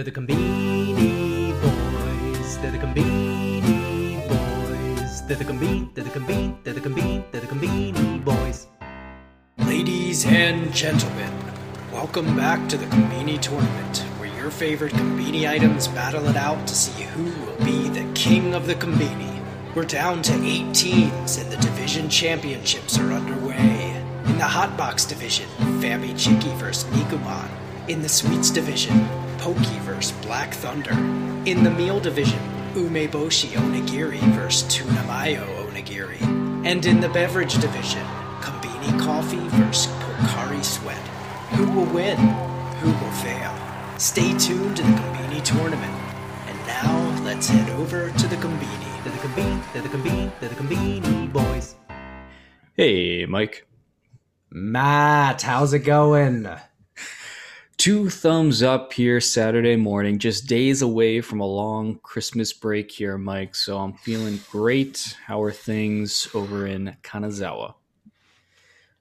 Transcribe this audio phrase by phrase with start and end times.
[0.00, 2.56] They're the Conbini Boys.
[2.56, 5.20] They're the Conbini Boys.
[5.26, 5.94] They're the Conbini.
[5.94, 6.64] They're the Conbini.
[6.64, 7.30] They're the Conbini.
[7.30, 8.66] They're the Conbini Boys.
[9.58, 11.30] Ladies and gentlemen,
[11.92, 16.74] welcome back to the Conbini Tournament, where your favorite Conbini items battle it out to
[16.74, 19.44] see who will be the king of the Conbini.
[19.74, 24.02] We're down to eight teams, and the division championships are underway.
[24.24, 25.46] In the Hotbox division,
[25.82, 26.84] Fami Chicky vs.
[26.84, 27.50] Nikuman.
[27.88, 28.94] In the Sweets division,
[29.40, 30.12] Pocky vs.
[30.20, 30.92] Black Thunder.
[31.46, 32.38] In the Meal division,
[32.74, 34.62] Umeboshi Onigiri vs.
[34.72, 36.20] Tuna Mayo Onigiri.
[36.66, 38.04] And in the Beverage division,
[38.42, 39.86] Conbini Coffee vs.
[40.02, 40.98] Pocari Sweat.
[41.56, 42.18] Who will win?
[42.18, 43.54] Who will fail?
[43.98, 45.94] Stay tuned to the Conbini tournament.
[46.46, 49.04] And now, let's head over to the Conbini.
[49.04, 49.72] They're the Conbini.
[49.72, 50.30] They're the Conbini.
[50.40, 51.76] They're the Conbini Boys.
[52.76, 53.66] Hey, Mike.
[54.50, 56.46] Matt, how's it going?
[57.80, 63.16] Two thumbs up here Saturday morning, just days away from a long Christmas break here,
[63.16, 63.54] Mike.
[63.54, 65.16] So I'm feeling great.
[65.24, 67.72] How are things over in Kanazawa?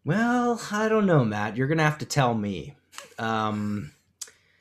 [0.06, 1.58] Well, I don't know, Matt.
[1.58, 2.78] You're gonna have to tell me.
[3.18, 3.92] Um,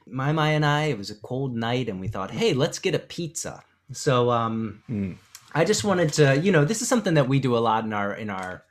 [0.05, 2.97] my Mai and I, it was a cold night, and we thought, hey, let's get
[2.97, 3.62] a pizza.
[3.92, 5.19] So, um, Mm.
[5.55, 7.92] I just wanted to, you know, this is something that we do a lot in
[7.92, 8.64] our in our,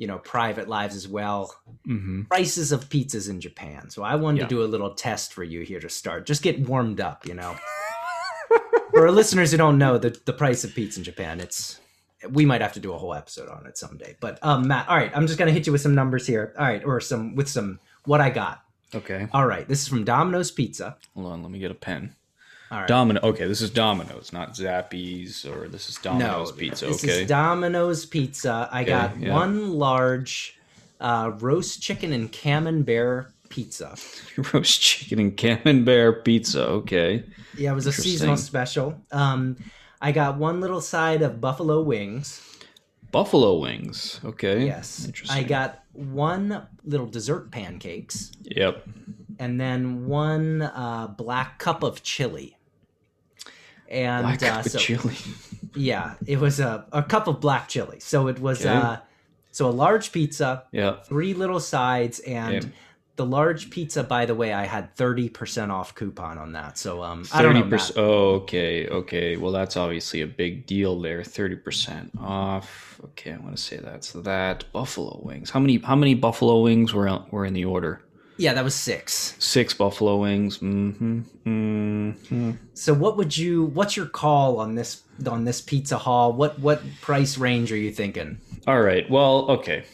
[0.00, 1.54] you know, private lives as well.
[1.86, 2.22] Mm-hmm.
[2.22, 3.90] Prices of pizzas in Japan.
[3.90, 4.44] So I wanted Yeah.
[4.46, 6.24] to do a little test for you here to start.
[6.24, 7.54] Just get warmed up, you know.
[8.92, 11.80] for our listeners who don't know the the price of pizza in Japan, it's
[12.30, 14.16] we might have to do a whole episode on it someday.
[14.20, 16.54] But um, Matt, all right, I'm just gonna hit you with some numbers here.
[16.58, 18.64] All right, or some with some what I got.
[18.94, 19.28] Okay.
[19.34, 20.96] All right, this is from Domino's Pizza.
[21.14, 22.14] Hold on, let me get a pen.
[22.70, 22.88] All right.
[22.88, 23.20] Domino.
[23.22, 26.86] Okay, this is Domino's, not Zappies, or this is Domino's Pizza.
[26.86, 26.92] Okay.
[26.92, 27.22] This okay.
[27.22, 28.68] is Domino's Pizza.
[28.70, 29.32] I Okay, got yeah.
[29.32, 30.58] one large
[31.00, 33.96] uh, roast chicken and camembert pizza.
[34.52, 36.64] Roast chicken and camembert pizza.
[36.66, 37.24] Okay.
[37.58, 39.00] Yeah, it was a seasonal special.
[39.10, 39.56] Um,
[40.00, 42.40] I got one little side of buffalo wings.
[43.10, 44.20] Buffalo wings.
[44.24, 44.64] Okay.
[44.66, 45.04] Yes.
[45.04, 45.36] Interesting.
[45.36, 48.86] I got one little dessert pancakes Yep.
[49.40, 52.56] and then one uh, black cup of chili.
[53.90, 55.16] And Black uh, so chili.
[55.74, 57.98] yeah, it was a, a cup of black chili.
[58.00, 58.74] So it was Okay.
[58.74, 58.96] uh,
[59.50, 60.96] so a large pizza, Yeah.
[61.02, 62.70] three little sides, and Yeah.
[63.16, 64.04] the large pizza.
[64.04, 66.78] By the way, I had thirty percent off coupon on that.
[66.78, 67.98] So um, Thirty percent.
[67.98, 69.36] Oh, okay, okay.
[69.36, 71.24] Well, that's obviously a big deal there.
[71.24, 73.00] Thirty percent off.
[73.06, 75.50] Okay, I'm gonna say that's that buffalo wings.
[75.50, 75.78] How many?
[75.78, 78.02] How many buffalo wings were were in the order?
[78.40, 79.34] Yeah, that was six.
[79.38, 80.60] Six buffalo wings.
[80.60, 81.20] Mm-hmm.
[81.46, 82.50] Mm-hmm.
[82.72, 83.64] So what would you?
[83.66, 86.32] What's your call on this on this pizza hall?
[86.32, 88.38] What what price range are you thinking?
[88.66, 89.08] All right.
[89.10, 89.84] Well, okay.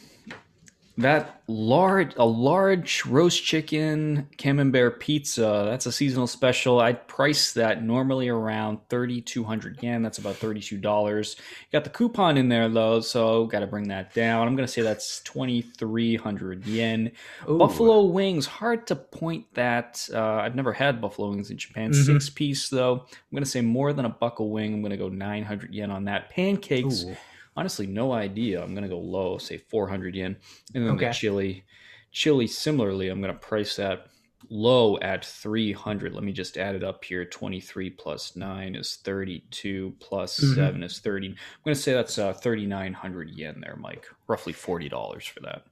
[0.99, 5.65] That large, a large roast chicken camembert pizza.
[5.67, 6.81] That's a seasonal special.
[6.81, 10.01] I'd price that normally around thirty two hundred yen.
[10.03, 11.37] That's about thirty two dollars.
[11.71, 14.49] Got the coupon in there though, so got to bring that down.
[14.49, 17.13] I'm gonna say that's twenty three hundred yen.
[17.47, 17.59] Ooh.
[17.59, 18.47] Buffalo wings.
[18.47, 20.09] Hard to point that.
[20.11, 21.91] Uh, I've never had buffalo wings in Japan.
[21.91, 22.07] Mhm.
[22.07, 23.01] Six piece though.
[23.03, 24.73] I'm gonna say more than a buckle wing.
[24.73, 26.31] I'm gonna go nine hundred yen on that.
[26.31, 27.05] Pancakes.
[27.05, 27.17] Ooh.
[27.57, 28.63] Honestly, no idea.
[28.63, 30.37] I'm gonna go low, say 400 yen,
[30.75, 31.09] and then Okay.
[31.09, 31.65] the chili,
[32.13, 32.47] chili.
[32.47, 34.07] Similarly, I'm gonna price that
[34.51, 36.13] low at 300.
[36.13, 37.25] Let me just add it up here.
[37.25, 39.97] 23 plus nine is 32.
[40.01, 40.55] plus Mhm.
[40.55, 41.29] seven is 30.
[41.29, 44.07] I'm gonna say that's uh, 3,900 yen there, Mike.
[44.29, 45.63] Roughly 40 dollars for that.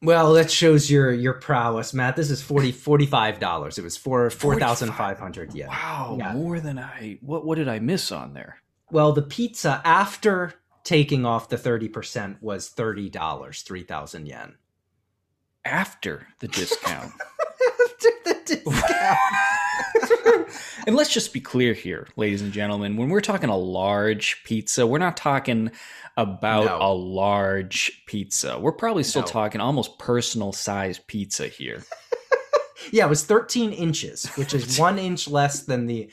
[0.00, 2.16] Well, that shows your your prowess, Matt.
[2.16, 3.78] This is 40 45 dollars.
[3.78, 5.68] It was for four thousand five hundred yen.
[5.68, 6.32] Wow, Yeah.
[6.32, 7.18] more than I.
[7.20, 8.58] What what did I miss on there?
[8.90, 14.56] Well, the pizza after taking off the thirty percent was thirty dollars, three thousand yen.
[15.64, 17.12] After the discount.
[17.84, 19.18] after the discount.
[20.86, 22.96] and let's just be clear here, ladies and gentlemen.
[22.96, 25.70] When we're talking a large pizza, we're not talking
[26.16, 26.78] about No.
[26.80, 28.58] a large pizza.
[28.58, 29.28] We're probably still No.
[29.28, 31.84] talking almost personal size pizza here.
[32.92, 36.10] yeah, it was thirteen inches, which is one inch less than the,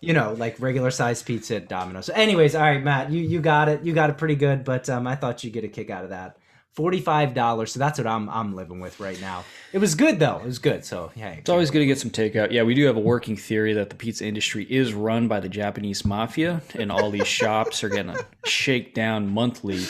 [0.00, 2.06] you know, like regular size pizza at Domino's.
[2.06, 3.82] So, anyways, all right, Matt, you you got it.
[3.82, 6.10] You got it pretty good, but um, I thought you'd get a kick out of
[6.10, 6.36] that.
[6.72, 7.72] Forty five dollars.
[7.72, 9.44] So that's what I'm I'm living with right now.
[9.72, 10.36] It was good though.
[10.38, 10.84] It was good.
[10.84, 12.52] So hey, It's always good to get some takeout.
[12.52, 15.48] Yeah, we do have a working theory that the pizza industry is run by the
[15.48, 18.14] Japanese mafia, and all these shops are getting
[18.44, 19.84] shake down monthly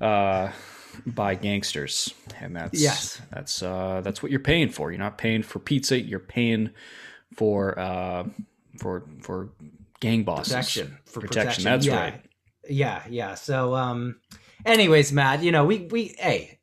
[0.00, 0.50] uh,
[1.04, 3.20] by gangsters, and that's Yes.
[3.30, 4.90] that's uh, that's what you're paying for.
[4.92, 6.00] You're not paying for pizza.
[6.00, 6.70] You're paying
[7.36, 8.24] for uh,
[8.78, 9.52] for for
[10.00, 11.64] gang bosses protection for protection.
[11.64, 11.64] protection.
[11.64, 12.00] That's yeah.
[12.00, 12.24] right.
[12.68, 13.34] Yeah, yeah.
[13.34, 14.16] So, um,
[14.64, 16.60] anyways, Matt, you know, we we hey,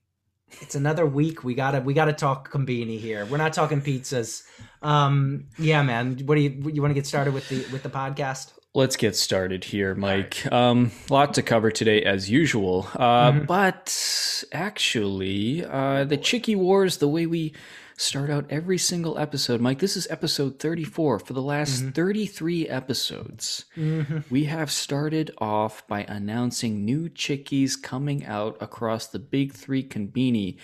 [0.62, 1.44] it's another week.
[1.44, 3.26] We gotta we gotta talk conbini here.
[3.26, 4.44] We're not talking pizzas.
[4.82, 6.20] Um, yeah, man.
[6.26, 8.54] What do you you want to get started with the with the podcast?
[8.76, 10.46] Let's get started here, Mike.
[10.46, 12.88] A um, lot to cover today, as usual.
[12.94, 13.46] Uh, mm-hmm.
[13.46, 17.56] But actually, uh, the Chicky Wars, the way we
[18.00, 21.20] start out every single episode, Mike, this is episode 34.
[21.20, 21.90] For the last mm-hmm.
[21.90, 24.20] 33 episodes, mm-hmm.
[24.30, 30.58] we have started off by announcing new Chickies coming out across the big three Conbini.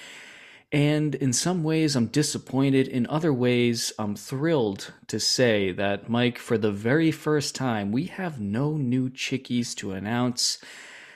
[0.71, 2.87] And in some ways, I'm disappointed.
[2.87, 8.05] In other ways, I'm thrilled to say that, Mike, for the very first time, we
[8.05, 10.57] have no new chickies to announce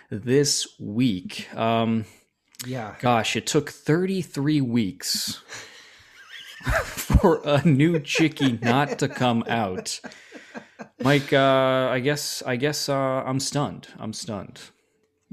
[0.10, 1.54] this week.
[1.56, 2.06] Um,
[2.68, 2.96] yeah.
[3.00, 5.42] Gosh, it took 33 weeks
[6.84, 10.00] for a new chickie not to come out.
[11.02, 13.88] Mike, uh, I guess, I guess uh, I'm stunned.
[13.98, 14.60] I'm stunned.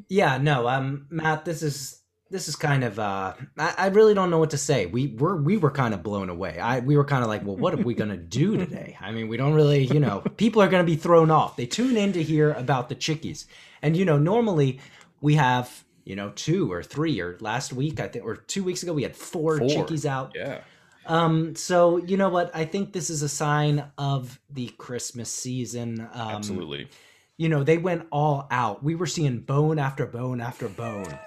[0.08, 4.30] Yeah, no, um, Matt, this is this is kind of uh I, I, really don't
[4.30, 4.86] know what to say.
[4.86, 6.58] We were we were kind of blown away.
[6.58, 8.96] I we were kind of like, well, what are we gonna do today?
[9.00, 11.56] I mean, we don't really, you know, people are gonna be thrown off.
[11.56, 13.46] They tune in to hear about the chickies.
[13.82, 14.80] And you know, normally
[15.20, 18.82] we have, you know, two or three or last week I think or two weeks
[18.82, 19.68] ago we had four, four.
[19.68, 20.32] chickies out.
[20.34, 20.60] Yeah.
[21.06, 22.50] Um, so you know what?
[22.54, 26.00] I think this is a sign of the Christmas season.
[26.12, 26.88] Um, Absolutely.
[27.36, 28.82] You know, they went all out.
[28.82, 31.18] We were seeing bone after bone after bone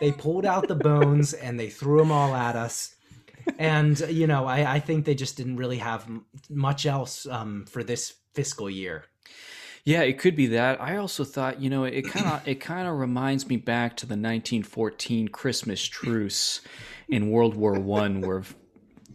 [0.00, 2.94] they pulled out the bones and they threw them all at us.
[3.58, 6.08] And you know, I, I think they just didn't really have
[6.48, 9.04] much else um, for this fiscal year.
[9.84, 10.80] Yeah, it could be that.
[10.80, 14.06] I also thought, you know, it kind of it kind of reminds me back to
[14.06, 16.62] the 1914 Christmas truce
[17.08, 18.44] in World War One, where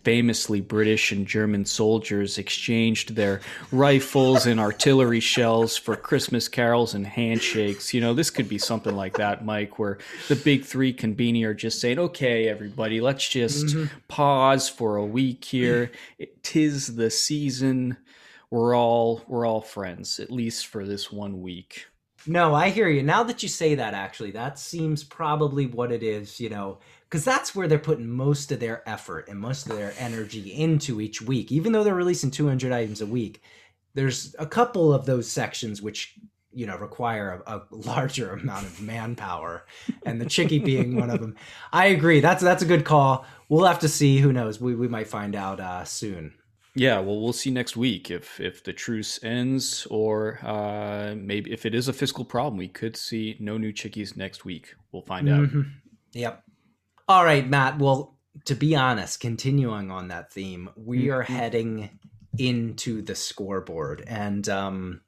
[0.04, 3.42] famously British and German soldiers exchanged their
[3.72, 7.94] rifles and artillery shells for Christmas carols and handshakes.
[7.94, 9.98] You know, this could be something like that, Mike, where
[10.28, 13.86] the big three convene are just saying, okay, everybody, let's just mm-hmm.
[14.08, 15.92] pause for a week here.
[16.44, 17.98] Tis the season.
[18.52, 21.86] We're all we're all friends, at least for this one week.
[22.26, 23.04] No, I hear you.
[23.04, 26.40] Now that you say that, actually, that seems probably what it is.
[26.40, 26.80] You know,
[27.10, 31.02] because that's where they're putting most of their effort and most of their energy into
[31.02, 31.52] each week.
[31.52, 33.42] Even though they're releasing 200 items a week,
[33.96, 36.16] there's a couple of those sections which
[36.52, 39.66] you know require a, a larger amount of manpower,
[40.06, 41.36] and the chickie being one of them.
[41.74, 42.20] I agree.
[42.20, 43.26] That's that's a good call.
[43.50, 44.20] We'll have to see.
[44.20, 44.62] Who knows?
[44.62, 46.36] We we might find out uh, soon.
[46.76, 51.66] Yeah, well, we'll see next week if if the truce ends, or uh, maybe if
[51.66, 54.76] it is a fiscal problem, we could see no new chickies next week.
[54.92, 55.60] We'll find mm-hmm.
[55.60, 55.66] out.
[56.14, 56.44] Yep.
[57.10, 57.80] All right, Matt.
[57.80, 58.16] Well,
[58.46, 61.14] to be honest, continuing on that theme, we mm-hmm.
[61.14, 61.90] are heading
[62.38, 65.02] into the scoreboard, and um,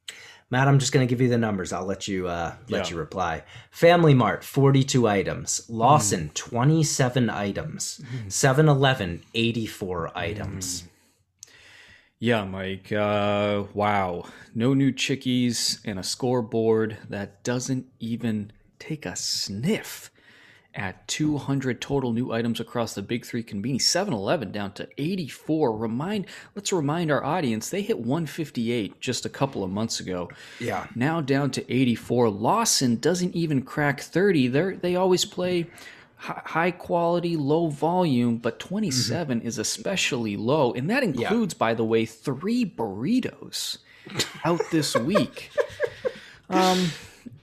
[0.49, 1.71] Matt, I'm just going to give you the numbers.
[1.71, 2.91] I'll let you uh, let yeah.
[2.91, 3.43] you reply.
[3.69, 5.61] Family Mart, 42 items.
[5.69, 6.33] Lawson, mm.
[6.33, 8.01] 27 items.
[8.03, 8.27] Mm.
[8.29, 10.81] 7-Eleven, 84 items.
[10.81, 10.87] Mm.
[12.17, 12.91] Yeah, Mike.
[12.91, 14.25] Uh, wow.
[14.55, 20.11] No new chickies and a scoreboard that doesn't even take a sniff
[20.73, 26.25] at 200 total new items across the big three conbini 7-eleven down to 84 remind
[26.55, 30.29] let's remind our audience they hit 158 just a couple of months ago.
[30.59, 30.87] Yeah.
[30.95, 35.69] Now down to 84 lawson doesn't even crack 30 they they always play
[36.15, 39.47] high quality low volume but 27 mm-hmm.
[39.47, 40.71] is especially low.
[40.73, 41.59] And that includes yeah.
[41.59, 43.77] by the way three burritos
[44.45, 45.51] out this week.
[46.49, 46.91] Um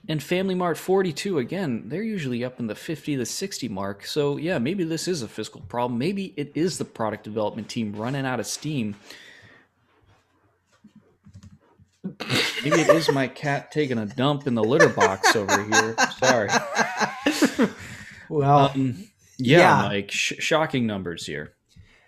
[0.08, 4.06] and Family Mart 42, again, they're usually up in the 50 to 60 mark.
[4.06, 5.98] So, yeah, maybe this is a fiscal problem.
[5.98, 8.96] Maybe it is the product development team running out of steam.
[12.64, 15.96] Maybe it is my cat taking a dump in the litter box over here.
[16.18, 16.48] Sorry.
[18.28, 21.54] Well, um, yeah, yeah, like sh- shocking numbers here.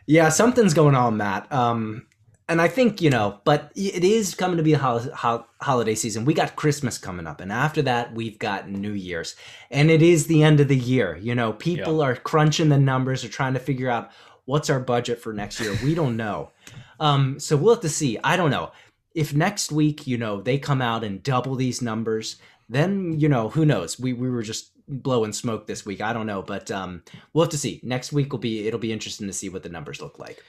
[0.07, 1.51] Yeah, something's going on, Matt.
[1.53, 2.07] Um,
[2.51, 5.95] and I think you know, but it is coming to be a ho- ho- holiday
[5.95, 6.25] season.
[6.25, 9.37] We got Christmas coming up, and after that, we've got New Year's,
[9.71, 11.17] and it is the end of the year.
[11.17, 12.07] You know, people yeah.
[12.07, 14.11] are crunching the numbers, are trying to figure out
[14.47, 15.77] what's our budget for next year.
[15.85, 16.51] We don't know,
[16.99, 18.19] um, so we'll have to see.
[18.25, 18.73] I don't know
[19.15, 22.37] if next week, you know, they come out and double these numbers.
[22.69, 23.99] Then you know, who knows?
[23.99, 26.01] We we were just blowing smoke this week.
[26.01, 27.81] I don't know, but um, we'll have to see.
[27.85, 30.43] Next week will be it'll be interesting to see what the numbers look like.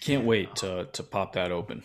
[0.00, 1.82] Can't wait to to pop that open.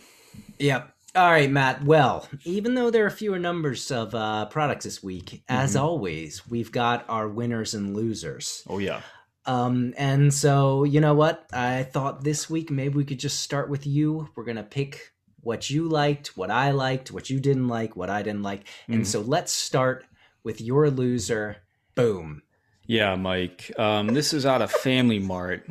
[0.58, 0.90] Yep.
[1.16, 1.84] All right, Matt.
[1.84, 5.54] Well, even though there are fewer numbers of uh, products this week, mm-hmm.
[5.54, 8.64] as always, we've got our winners and losers.
[8.68, 9.00] Oh yeah.
[9.46, 11.46] Um, and so you know what?
[11.52, 14.28] I thought this week maybe we could just start with you.
[14.34, 18.22] We're gonna pick what you liked, what I liked, what you didn't like, what I
[18.22, 19.04] didn't like, and mm-hmm.
[19.04, 20.06] so let's start
[20.42, 21.58] with your loser.
[21.94, 22.42] Boom.
[22.86, 23.70] Yeah, Mike.
[23.78, 25.64] Um, this is out of Family Mart.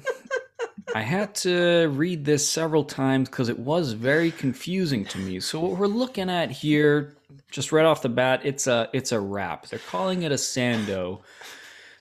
[0.93, 5.39] I had to read this several times because it was very confusing to me.
[5.39, 7.15] So what we're looking at here,
[7.51, 9.67] just right off the bat, it's a it's a wrap.
[9.67, 11.21] They're calling it a sando.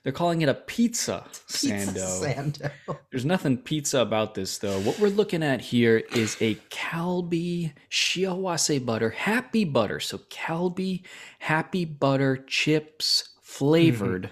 [0.03, 2.25] They're calling it a pizza, Pizza sando.
[2.25, 2.97] Sando.
[3.09, 4.79] There's nothing pizza about this though.
[4.81, 10.01] What we're looking at here is a Calbee Shiawase butter, happy butter.
[10.01, 11.03] So Calbee
[11.39, 14.29] happy butter chips flavored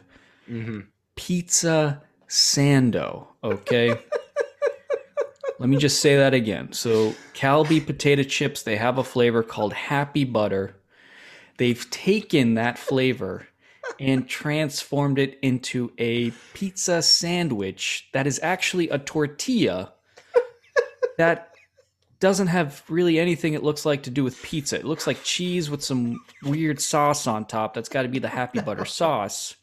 [0.50, 0.88] Mhm.
[1.16, 3.28] pizza sando.
[3.44, 3.96] Okay.
[5.62, 6.74] Let me just say that again.
[6.74, 10.76] So Calbee potato chips, they have a flavor called happy butter.
[11.58, 13.48] They've taken that flavor
[14.00, 19.94] and transformed it into a pizza sandwich that is actually a tortilla
[21.20, 21.54] that
[22.20, 24.78] doesn't have really anything it looks like to do with pizza.
[24.80, 27.76] It looks like cheese with some weird sauce on top.
[27.76, 29.56] That's got to be the happy butter sauce.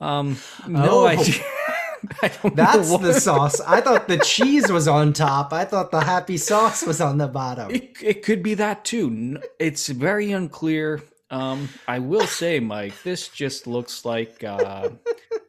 [0.00, 1.06] Um, no Oh.
[1.06, 1.34] idea.
[2.22, 3.60] I don't That's the sauce.
[3.60, 5.52] I thought the cheese was on top.
[5.52, 7.70] I thought the happy sauce was on the bottom.
[7.70, 9.38] It, it could be that too.
[9.58, 11.02] It's very unclear.
[11.30, 14.90] Um, I will say, Mike, this just looks like uh,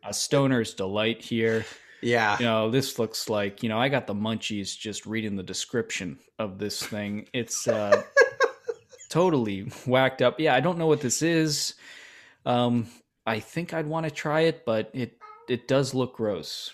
[0.05, 1.65] a stoner's delight here.
[2.01, 2.37] Yeah.
[2.39, 6.19] You know, this looks like you know I got the munchies just reading the description
[6.39, 7.27] of this thing.
[7.33, 8.03] It's uh,
[9.09, 10.39] totally whacked up.
[10.39, 11.75] Yeah, I don't know what this is.
[12.45, 12.87] Um,
[13.25, 16.73] I think I'd want to try it, but it it does look gross.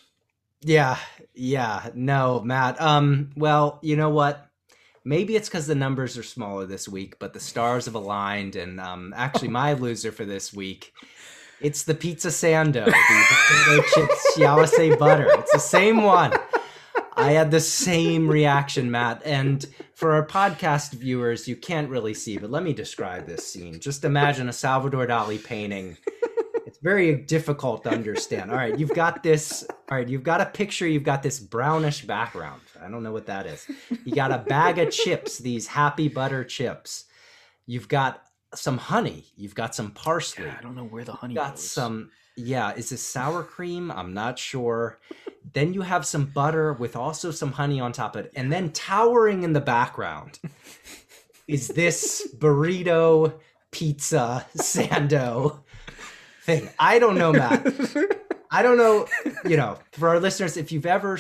[0.62, 0.98] Yeah.
[1.34, 1.90] Yeah.
[1.94, 2.80] No, Matt.
[2.82, 4.46] Um, well, you know what?
[5.06, 8.80] Maybe it's because the numbers are smaller this week, but the stars have aligned, and
[8.80, 10.94] um, actually, my loser for this week,
[11.62, 15.28] it's the pizza sando, the potato chips shiawase butter.
[15.32, 16.34] It's the same one.
[17.16, 19.22] I had the same reaction, Matt.
[19.26, 23.80] And for our podcast viewers, you can't really see, but let me describe this scene.
[23.80, 25.98] Just imagine a Salvador Dali painting.
[26.82, 28.52] Very difficult to understand.
[28.52, 29.66] All right, you've got this.
[29.92, 30.88] All right, you've got a picture.
[30.88, 32.62] You've got this brownish background.
[32.82, 33.68] I don't know what that is.
[34.06, 37.06] You got a bag of chips, these happy butter chips.
[37.66, 38.24] You've got
[38.56, 39.26] some honey.
[39.36, 40.48] You've got some parsley.
[40.48, 41.70] I don't know where the honey got goes.
[41.70, 42.12] some
[42.46, 45.00] yeah is this sour cream i'm not sure
[45.54, 48.72] then you have some butter with also some honey on top of it and then
[48.72, 50.40] towering in the background
[51.48, 53.34] is this burrito
[53.72, 55.60] pizza sando
[56.50, 57.66] thing i don't know matt
[58.52, 59.08] i don't know
[59.46, 61.18] you know for our listeners if you've ever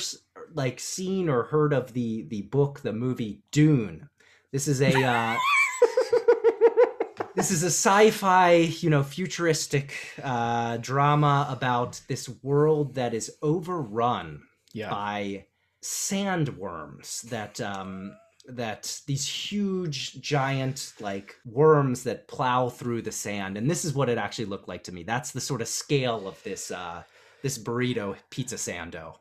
[0.53, 4.09] like seen or heard of the the book the movie dune
[4.51, 5.37] this is a uh
[7.35, 9.93] this is a sci-fi you know futuristic
[10.23, 14.41] uh drama about this world that is overrun
[14.73, 14.89] Yeah.
[14.89, 15.45] by
[15.83, 18.15] sandworms that um
[18.49, 24.09] that these huge giant like worms that plow through the sand and this is what
[24.09, 27.03] it actually looked like to me that's the sort of scale of this uh
[27.43, 29.15] this burrito pizza sando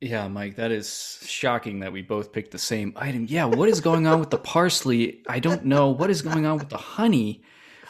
[0.00, 3.26] Yeah, Mike, that is shocking that we both picked the same item.
[3.28, 5.22] Yeah, what is going on with the parsley?
[5.28, 5.88] I don't know.
[5.88, 7.42] What is going on with the honey?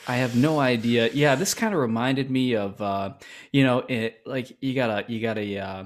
[0.07, 1.11] I have no idea.
[1.13, 3.15] Yeah, this kind of reminded me of uh,
[3.53, 5.85] you know, it like you got a you got a uh,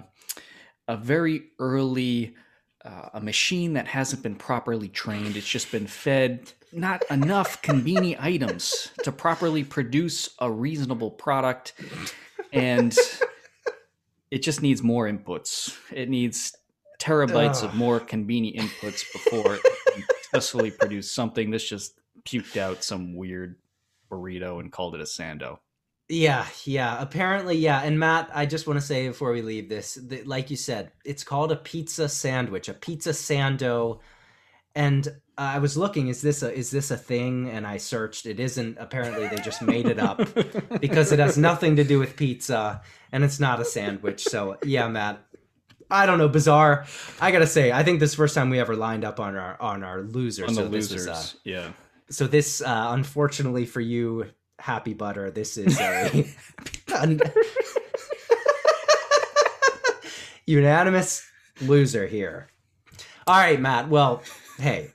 [0.88, 2.34] a very early
[2.84, 5.36] uh, a machine that hasn't been properly trained.
[5.36, 11.72] It's just been fed not enough convenient items to properly produce a reasonable product
[12.52, 12.96] and
[14.30, 15.76] it just needs more inputs.
[15.92, 16.56] It needs
[17.00, 19.62] terabytes of more convenient inputs before it
[19.94, 21.50] can successfully produce something.
[21.50, 23.56] This just puked out some weird
[24.10, 25.58] burrito and called it a sando.
[26.08, 27.00] Yeah, yeah.
[27.00, 27.82] Apparently, yeah.
[27.82, 30.90] And Matt, I just want to say before we leave this, that, like you said,
[31.04, 34.00] it's called a pizza sandwich, a pizza sando.
[34.74, 37.50] And uh, I was looking, is this a is this a thing?
[37.50, 38.24] And I searched.
[38.24, 38.78] It isn't.
[38.80, 40.20] Apparently, they just made it up
[40.80, 42.80] because it has nothing to do with pizza,
[43.12, 44.24] and it's not a sandwich.
[44.24, 45.22] So yeah, Matt.
[45.90, 46.84] I don't know, bizarre.
[47.18, 49.36] I gotta say, I think this is the first time we ever lined up on
[49.36, 50.48] our on our losers.
[50.48, 51.70] On the so losers, was, uh, yeah.
[52.10, 54.26] so this uh unfortunately for you
[54.58, 56.26] happy butter this is a
[56.96, 57.20] un-
[60.46, 61.26] unanimous
[61.62, 62.48] loser here
[63.26, 64.22] all right matt well
[64.58, 64.90] hey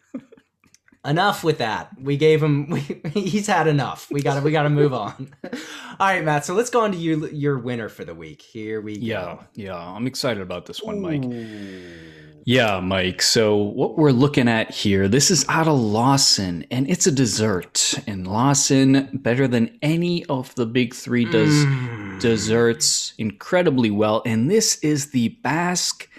[1.05, 2.79] enough with that we gave him we,
[3.13, 6.81] he's had enough we gotta we gotta move on all right matt so let's go
[6.81, 9.75] on to you your winner for the week here we go Yeah, yeah.
[9.77, 11.23] I'm excited about this one, Mike.
[11.23, 12.22] Ooh.
[12.45, 13.21] Yeah, Mike.
[13.21, 17.93] So what we're looking at here, this is out of Lawson, and it's a dessert.
[18.05, 22.19] And Lawson, better than any of the big three, does Mm.
[22.19, 24.21] desserts incredibly well.
[24.25, 26.09] And this is the Basque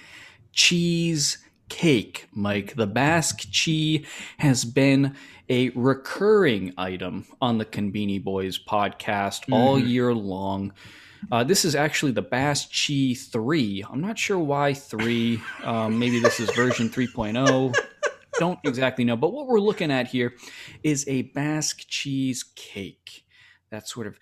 [0.52, 1.38] cheese
[1.68, 2.74] cake, Mike.
[2.74, 4.06] The Basque cheese
[4.38, 5.14] has been
[5.50, 9.88] a recurring item on the Conbini Boys podcast all Mhm.
[9.88, 10.72] year long.
[11.30, 13.84] Uh, this is actually the Bask Chi 3.
[13.90, 15.40] I'm not sure why 3.
[15.62, 17.74] Um, maybe this is version 3.0.
[18.38, 19.16] Don't exactly know.
[19.16, 20.34] But what we're looking at here
[20.82, 23.24] is a Basque cheesecake.
[23.70, 24.18] That sort of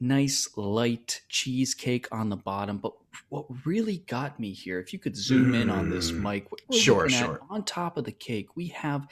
[0.00, 2.78] nice, light cheesecake on the bottom.
[2.78, 2.92] But
[3.30, 6.20] what really got me here, if you could zoom in on this, Mm.
[6.20, 7.40] Mike, we're Sure, at, sure.
[7.50, 9.08] on top of the cake, we have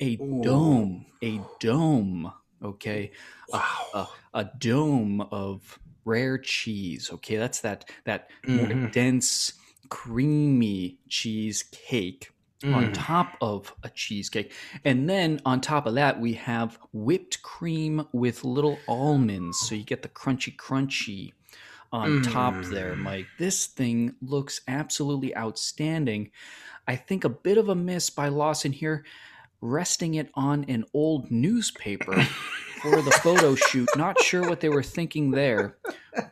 [0.00, 0.42] a Ooh.
[0.42, 3.12] dome, a dome, okay?
[3.48, 3.86] Wow.
[3.94, 4.06] a,
[4.40, 7.10] a dome of rare cheese.
[7.12, 8.92] Okay, that's that that more Mhm.
[8.92, 9.52] dense,
[9.88, 12.30] creamy cheesecake
[12.72, 12.94] on Mm.
[12.94, 14.52] top of a cheesecake,
[14.84, 19.84] and then on top of that we have whipped cream with little almonds, so you
[19.84, 21.32] get the crunchy, crunchy
[21.92, 23.00] on top there, Mm.
[23.00, 23.30] Mike.
[23.36, 26.30] This thing looks absolutely outstanding.
[26.86, 29.04] I think a bit of a miss by Lawson here,
[29.60, 32.16] resting it on an old newspaper
[32.82, 33.88] for the photo shoot.
[33.96, 35.76] Not sure what they were thinking there,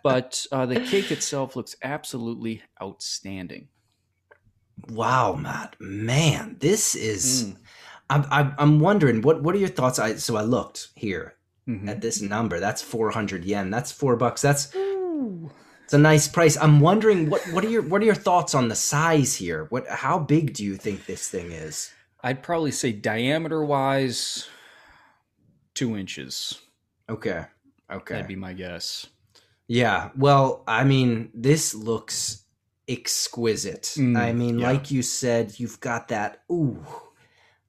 [0.03, 3.69] but uh, the cake itself looks absolutely outstanding.
[4.89, 5.77] Wow, Matt.
[5.81, 7.45] Man, this is.
[7.45, 7.57] Mm.
[8.11, 9.99] I'm, I'm I'm wondering what what are your thoughts?
[9.99, 11.35] I so I looked here
[11.69, 11.89] Mhm.
[11.89, 12.59] at this number.
[12.59, 13.71] That's 400 yen.
[13.71, 14.43] That's four bucks.
[14.43, 14.73] That's
[15.85, 16.57] it's a nice price.
[16.57, 19.67] I'm wondering what what are your what are your thoughts on the size here?
[19.71, 21.93] What how big do you think this thing is?
[22.23, 24.49] I'd probably say diameter wise,
[25.75, 26.59] two inches.
[27.09, 27.45] Okay.
[27.91, 28.15] Okay.
[28.15, 29.07] That'd be my guess.
[29.67, 30.11] Yeah.
[30.17, 32.45] Well, I mean, this looks
[32.89, 33.95] exquisite.
[33.97, 34.71] Mm, I mean, yeah.
[34.71, 36.85] like you said, you've got that ooh,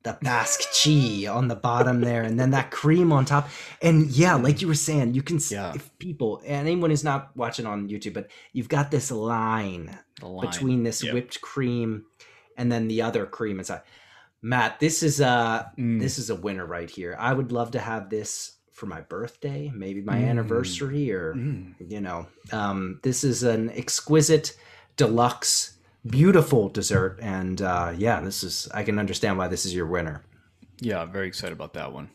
[0.04, 3.50] the Basque cheese on the bottom there, and then that cream on top.
[3.82, 5.74] And yeah, like you were saying, you can Yeah.
[5.76, 10.42] if people and anyone who's not watching on YouTube, but you've got this line line.
[10.50, 11.14] between this Yeah.
[11.14, 12.06] whipped cream
[12.58, 13.82] and then the other cream inside.
[14.42, 16.00] Matt, this is a Mm.
[16.00, 17.16] this is a winner right here.
[17.20, 20.30] I would love to have this for my birthday, maybe my Mm.
[20.30, 21.76] anniversary, or Mm.
[21.80, 24.58] you know, um, this is an exquisite,
[24.98, 25.74] deluxe,
[26.08, 28.68] beautiful dessert, and uh, yeah, this is.
[28.74, 30.24] I can understand why this is your winner.
[30.80, 32.10] Yeah, very excited about that one.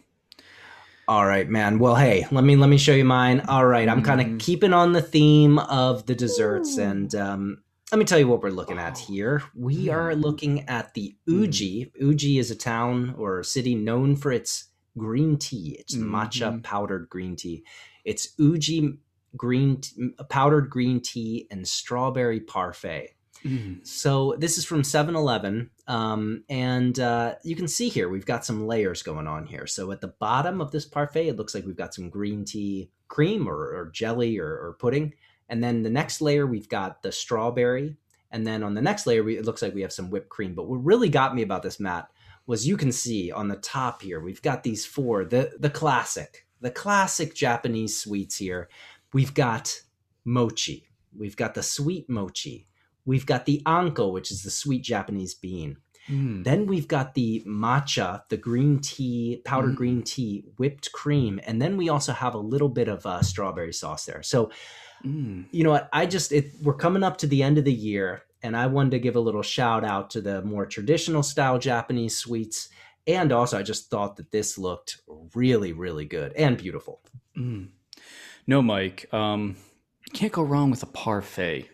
[1.09, 1.79] All right, man.
[1.79, 3.43] Well, hey, let me let me show you mine.
[3.47, 7.59] All right, I'm kind of keeping on the theme of the desserts, and um,
[7.93, 9.43] let me tell you what we're looking at here.
[9.55, 10.21] We are Mm.
[10.23, 11.93] looking at the Uji.
[12.01, 15.77] Uji is a town or city known for its green tea.
[15.79, 16.63] It's matcha Mhm.
[16.65, 17.63] powdered green tea.
[18.05, 18.99] It's Uji
[19.37, 23.11] green t- powdered green tea and strawberry parfait.
[23.45, 23.87] Mm.
[23.87, 28.67] So this is from 7-Eleven, um, and uh, you can see here we've got some
[28.67, 29.67] layers going on here.
[29.67, 32.91] So at the bottom of this parfait, it looks like we've got some green tea
[33.09, 35.13] cream or, or jelly or, or pudding,
[35.49, 37.97] and then the next layer we've got the strawberry,
[38.31, 40.55] and then on the next layer we, it looks like we have some whipped cream.
[40.55, 42.09] But what really got me about this, Matt,
[42.47, 46.47] was you can see on the top here we've got these four the the classic
[46.61, 48.69] the classic Japanese sweets here.
[49.13, 49.81] We've got
[50.25, 52.67] mochi, we've got the sweet mochi.
[53.05, 55.77] We've got the anko, which is the sweet Japanese bean.
[56.09, 56.43] Mm.
[56.43, 59.77] Then we've got the matcha, the green tea, powdered Mm.
[59.77, 63.73] green tea, whipped cream, and then we also have a little bit of uh, strawberry
[63.73, 64.23] sauce there.
[64.25, 64.51] So
[65.05, 65.45] Mm.
[65.51, 65.89] you know what?
[65.93, 68.91] I just it, we're coming up to the end of the year, and I wanted
[68.93, 72.69] to give a little shout out to the more traditional style Japanese sweets,
[73.07, 75.01] and also I just thought that this looked
[75.35, 77.01] really, really good and beautiful.
[77.37, 77.69] Mm.
[78.47, 79.13] No, Mike.
[79.13, 79.57] Um,
[80.07, 81.69] you can't go wrong with a parfait.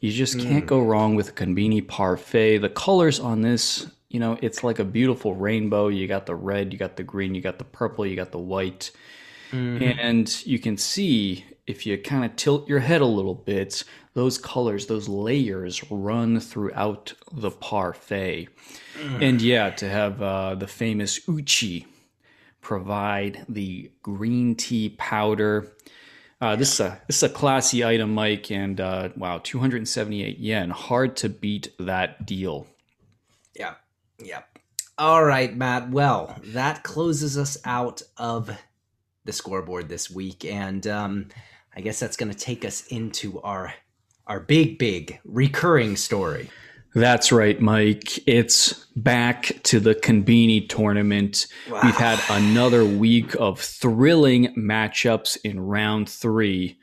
[0.00, 0.68] You just can't Mm.
[0.68, 2.58] go wrong with a conbini parfait.
[2.58, 5.88] The colors on this, you know, it's like a beautiful rainbow.
[5.88, 8.38] You got the red, you got the green, you got the purple, you got the
[8.38, 8.90] white.
[9.50, 9.96] Mhm.
[9.98, 14.38] And you can see if you kind of tilt your head a little bit, those
[14.38, 18.48] colors, those layers run throughout the parfait.
[19.20, 21.86] And yeah, to have uh, the famous Uji
[22.60, 25.72] provide the green tea powder.
[26.40, 30.70] Uh, this is a this is a classy item, Mike, and uh, wow, 278 yen.
[30.70, 32.66] Hard to beat that deal.
[33.54, 33.74] Yeah.
[34.22, 34.42] Yeah.
[34.96, 35.90] All right, Matt.
[35.90, 38.50] Well, that closes us out of
[39.24, 41.28] the scoreboard this week, and um,
[41.76, 43.74] I guess that's going to take us into our
[44.26, 46.48] our big, big recurring story.
[46.94, 48.26] That's right, Mike.
[48.26, 51.48] It's back to the Conbini tournament.
[51.68, 56.78] We've had another week of thrilling matchups in round three.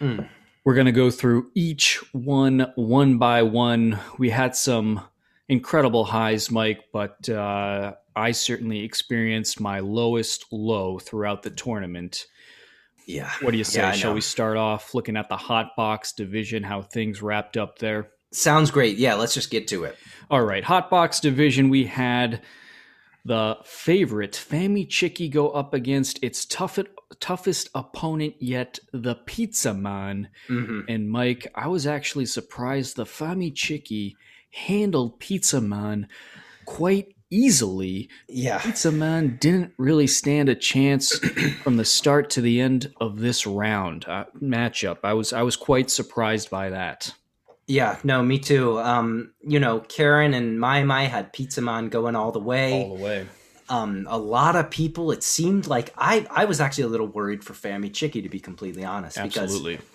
[0.00, 0.28] Mm.
[0.64, 3.98] We're going to go through each one one by one.
[4.18, 5.00] We had some
[5.48, 12.26] incredible highs, Mike, but uh, I certainly experienced my lowest low throughout the tournament.
[13.06, 13.30] Yeah.
[13.40, 13.80] What do you say?
[13.80, 17.78] Yeah, Shall we start off looking at the hot box division, how things wrapped up
[17.78, 18.10] there?
[18.32, 18.96] Sounds great.
[18.96, 19.96] Yeah, let's just get to it.
[20.30, 21.68] All right, hot box division.
[21.68, 22.42] We had
[23.24, 26.88] the favorite Fami Chicky go up against its toughest
[27.20, 30.28] toughest opponent yet, the Pizza Man.
[30.48, 30.80] Mm-hmm.
[30.88, 34.16] And Mike, I was actually surprised the Fami Chicky
[34.52, 36.08] handled Pizza Man
[36.66, 38.08] quite easily.
[38.28, 38.58] Yeah.
[38.58, 41.18] Pizza Man didn't really stand a chance
[41.62, 44.98] from the start to the end of this round uh, matchup.
[45.02, 47.12] I was I was quite surprised by that.
[47.66, 48.78] Yeah, no, me too.
[48.78, 52.84] Um, you know, Karen and Mai Mai had Pizza Man going all the way.
[52.84, 53.26] All the way.
[53.70, 57.42] Um, a lot of people, it seemed like I, I was actually a little worried
[57.42, 59.76] for Fami Chicky to be completely honest, Absolutely.
[59.76, 59.90] because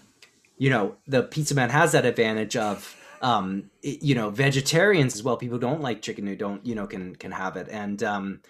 [0.57, 5.37] you know the Pizza Man has that advantage of um, you know vegetarians as well.
[5.37, 8.41] People who don't like chicken who don't you know can can have it, and um,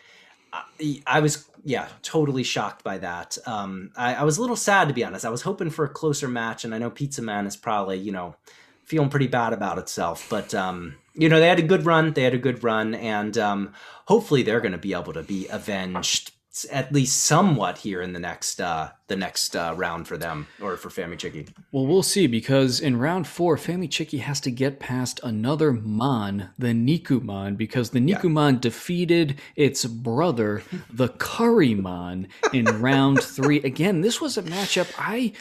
[0.54, 3.38] I, I was yeah totally shocked by that.
[3.46, 5.26] Um, I, I was a little sad to be honest.
[5.26, 8.12] I was hoping for a closer match, and I know Pizza Man is probably you
[8.12, 8.36] know
[8.84, 10.28] feeling pretty bad about itself.
[10.30, 12.14] But um, you know, they had a good run.
[12.14, 13.74] They had a good run, and um,
[14.08, 16.32] hopefully, they're going to be able to be avenged
[16.72, 20.78] at least somewhat here in the next uh, the next uh, round for them or
[20.78, 21.48] for Fami Chicky.
[21.72, 26.50] Well, we'll see because in round four, Fami Chicky has to get past another Mon,
[26.58, 33.62] the Nikuman, because the Nikuman defeated its brother, the Currymon, in round three.
[33.62, 35.34] Again, this was a matchup I.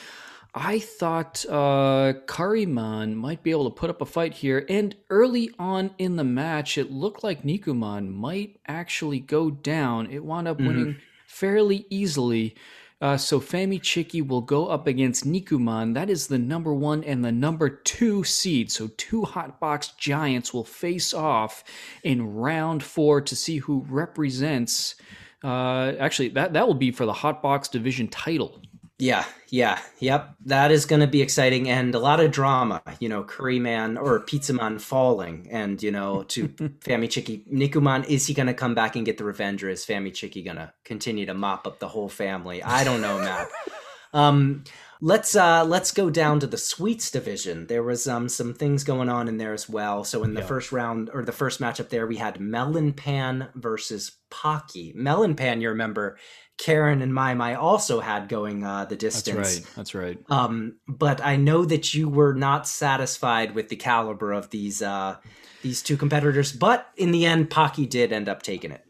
[0.60, 5.52] I thought uh, Currymon might be able to put up a fight here, and early
[5.56, 10.10] on in the match, it looked like Nikuman might actually go down.
[10.10, 10.96] It wound up winning
[11.28, 12.56] fairly easily.
[13.00, 15.94] Uh, so Fami Chicky will go up against Nikuman.
[15.94, 18.72] That is the number one and the number two seed.
[18.72, 21.62] So two hotbox giants will face off
[22.02, 24.96] in round four to see who represents.
[25.44, 28.60] Uh, actually, that that will be for the hotbox division title.
[29.00, 30.34] Yeah, yeah, yep.
[30.46, 32.82] That is going to be exciting and a lot of drama.
[32.98, 38.04] You know, Curry Man or Pizza Man falling, and you know, to Fami Chicky, Nikuman,
[38.06, 40.56] is he going to come back and get the revenge, or is Fami Chicky going
[40.56, 42.60] to continue to mop up the whole family?
[42.60, 43.48] I don't know, Matt.
[44.12, 44.64] um,
[45.00, 47.68] let's uh, let's go down to the sweets division.
[47.68, 50.02] There was um some things going on in there as well.
[50.02, 54.16] So in the first round or the first matchup there, we had Melon Pan versus
[54.28, 54.92] Pocky.
[54.96, 56.18] Melon Pan, you remember.
[56.58, 59.36] Karen and Mai Mai also had going uh, the distance.
[59.36, 59.74] That's right.
[59.76, 60.18] That's right.
[60.28, 65.16] Um, but I know that you were not satisfied with the caliber of these uh,
[65.62, 66.52] these two competitors.
[66.52, 68.84] But in the end, Pocky did end up taking it.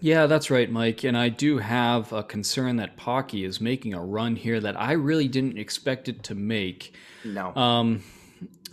[0.00, 1.04] Yeah, that's right, Mike.
[1.04, 4.92] And I do have a concern that Pocky is making a run here that I
[4.92, 6.94] really didn't expect it to make.
[7.24, 8.02] No, Um,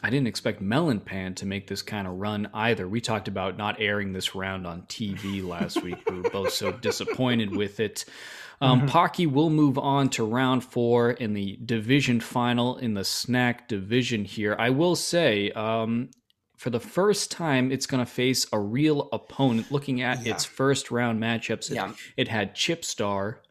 [0.05, 2.87] I didn't expect Melon Pan to make this kind of run either.
[2.87, 5.97] We talked about not airing this round on TV last week.
[6.07, 8.05] We were both so disappointed with it.
[8.61, 13.67] Um, Pocky will move on to round four in the division final in the snack
[13.67, 14.55] division here.
[14.59, 16.11] I will say, um,
[16.55, 19.71] for the first time, it's going to face a real opponent.
[19.71, 20.33] Looking at Yeah.
[20.35, 21.93] its first round matchups, it, Yeah.
[22.15, 23.41] it had Chip Star,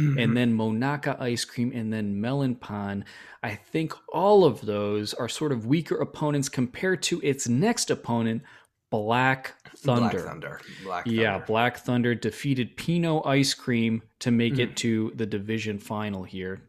[0.00, 0.18] Mm-hmm.
[0.18, 3.04] and then Monaka Ice Cream, and then Melon Pan.
[3.42, 8.42] I think all of those are sort of weaker opponents compared to its next opponent,
[8.90, 10.08] Black Thunder.
[10.10, 10.60] Black Thunder.
[10.84, 14.58] Black Yeah, Black Thunder defeated Pino Ice Cream to make Mm.
[14.60, 16.62] it to the division final here.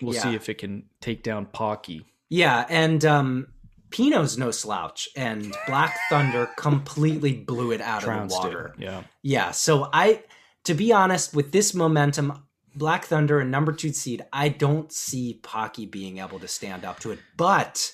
[0.00, 2.04] We'll see if it can take down Pocky.
[2.28, 3.46] Yeah, and um,
[3.90, 8.46] Pino's no slouch, and Black Thunder completely blew it out of the Trounced it.
[8.48, 8.74] water.
[8.78, 9.02] Yeah.
[9.22, 10.24] Yeah, so I,
[10.64, 12.42] to be honest, with this momentum,
[12.74, 17.00] Black Thunder and number two seed, I don't see Pocky being able to stand up
[17.00, 17.18] to it.
[17.36, 17.92] But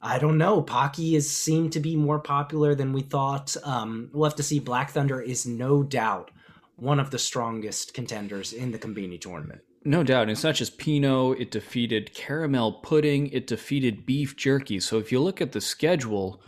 [0.00, 0.62] I don't know.
[0.62, 3.56] Pocky is seemed to be more popular than we thought.
[3.64, 4.58] Um, we'll have to see.
[4.58, 6.30] Black Thunder is no doubt
[6.76, 9.60] one of the strongest contenders in the Conbini tournament.
[9.84, 10.22] No doubt.
[10.22, 14.78] And it's not just Pino, it defeated caramel pudding, it defeated beef jerky.
[14.80, 16.40] So if you look at the schedule,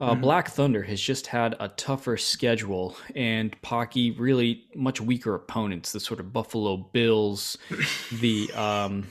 [0.00, 5.92] uh, Black Thunder has just had a tougher schedule, and Pocky really much weaker opponents.
[5.92, 7.56] The sort of Buffalo Bills,
[8.20, 9.06] the um,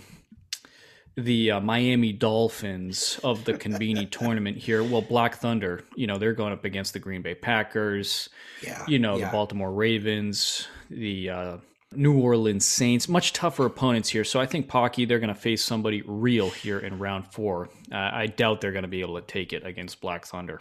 [1.16, 4.84] the uh, Miami Dolphins of the Conbini tournament here.
[4.84, 8.30] Well, Black Thunder, you know, they're going up against the Green Bay Packers,
[8.62, 9.26] Yeah, you know, yeah.
[9.26, 11.58] the Baltimore Ravens, the uh,
[11.96, 14.24] New Orleans Saints, much tougher opponents here.
[14.24, 17.70] So I think Pocky, they're going to face somebody real here in round four.
[17.92, 20.60] Uh, I doubt they're going to be able to take it against Black Thunder.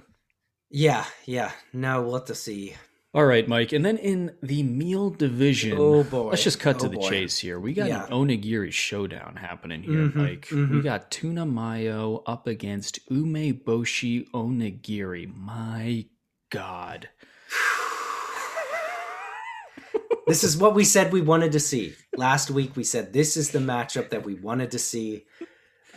[0.72, 1.52] Yeah, yeah.
[1.72, 2.74] Now we'll have to see.
[3.14, 3.72] All right, Mike.
[3.72, 6.30] And then in the meal division, Oh, boy.
[6.30, 7.11] let's just cut to Oh, the boy.
[7.11, 7.61] chase here.
[7.61, 8.06] We got Yeah.
[8.06, 10.48] an onigiri showdown happening here, Mhm, Mike.
[10.50, 10.82] We mhm.
[10.82, 15.26] got tuna mayo up against umeboshi onigiri.
[15.37, 16.06] My
[16.48, 17.11] God.
[20.26, 21.94] this is what we said we wanted to see.
[22.16, 25.26] Last week we said this is the matchup that we wanted to see.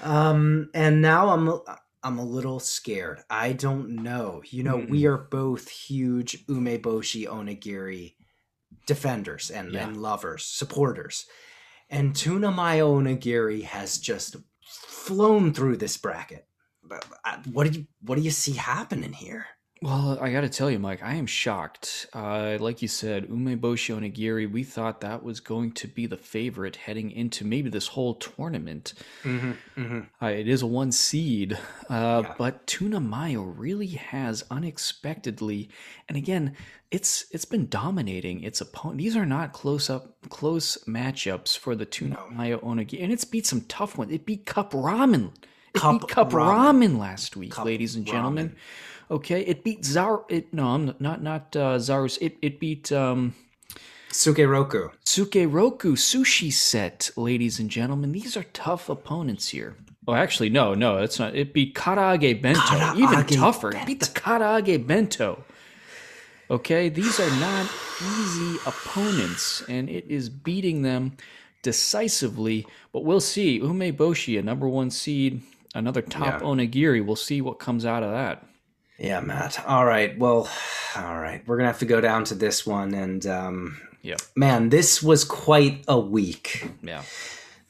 [0.04, 1.62] Um and now I'm
[2.06, 3.24] I'm a little scared.
[3.32, 4.44] I don't know.
[4.46, 4.90] You know, Mm-mm.
[4.90, 5.14] we mm-hmm.
[5.14, 8.14] are both huge umeboshi onigiri
[8.86, 9.88] defenders and, Yeah.
[9.88, 11.26] and lovers, supporters.
[11.90, 16.48] And tuna mayo onigiri has just flown through this bracket.
[17.52, 19.48] What do you what do you see happening here?
[19.86, 22.08] Well, I got to tell you, Mike, I am shocked.
[22.12, 26.76] Uh, like you said, Umeboshi Onigiri, we thought that was going to be the favorite
[26.76, 28.96] heading into maybe this whole tournament.
[29.22, 30.00] Mm-hmm, mm-hmm.
[30.20, 32.34] Uh, it is a one seed, uh, Yeah.
[32.36, 35.70] but Tuna Mayo really has unexpectedly,
[36.10, 36.56] and again,
[36.90, 38.98] it's it's been dominating its opponent.
[38.98, 42.36] These are not close up close matchups for the Tuna No.
[42.36, 44.12] Mayo Onigiri, and it's beat some tough ones.
[44.12, 45.30] It beat Cup Ramen.
[45.76, 46.80] It Cup beat Cup Ramen.
[46.94, 48.56] Ramen, last week, Cup ladies and gentlemen.
[49.12, 50.26] Okay, it beat Zar.
[50.30, 52.18] It no, I'm not not uh, Zarus.
[52.22, 53.36] It it beat um,
[54.10, 54.92] Sukeroku.
[55.04, 58.12] Suke Roku sushi set, ladies and gentlemen.
[58.12, 59.76] These are tough opponents here.
[60.08, 61.36] Oh, actually, no, no, it's not.
[61.36, 62.62] It beat Karaage Bento.
[62.96, 63.72] Even Karaage tougher.
[63.76, 65.44] It beat the Karaage Bento.
[66.50, 67.68] Okay, these are not
[68.02, 71.18] easy opponents, and it is beating them
[71.64, 72.68] decisively.
[72.94, 73.60] But we'll see.
[73.60, 75.42] Umeboshi, a number one seed,
[75.74, 76.48] another top Yeah.
[76.48, 77.04] onigiri.
[77.04, 78.46] We'll see what comes out of that.
[78.98, 79.64] Yeah, Matt.
[79.68, 80.18] All right.
[80.18, 80.50] Well,
[80.96, 81.46] all right.
[81.46, 85.24] We're gonna have to go down to this one, and um, Yeah, man, this was
[85.24, 86.70] quite a week.
[86.82, 87.04] yeah.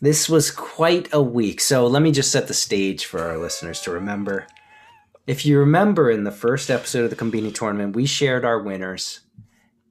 [0.01, 1.61] This was quite a week.
[1.61, 4.45] So let me just set the stage for our listeners to remember.
[5.25, 9.21] If you remember in the first episode of the Conbini tournament, we shared our winners.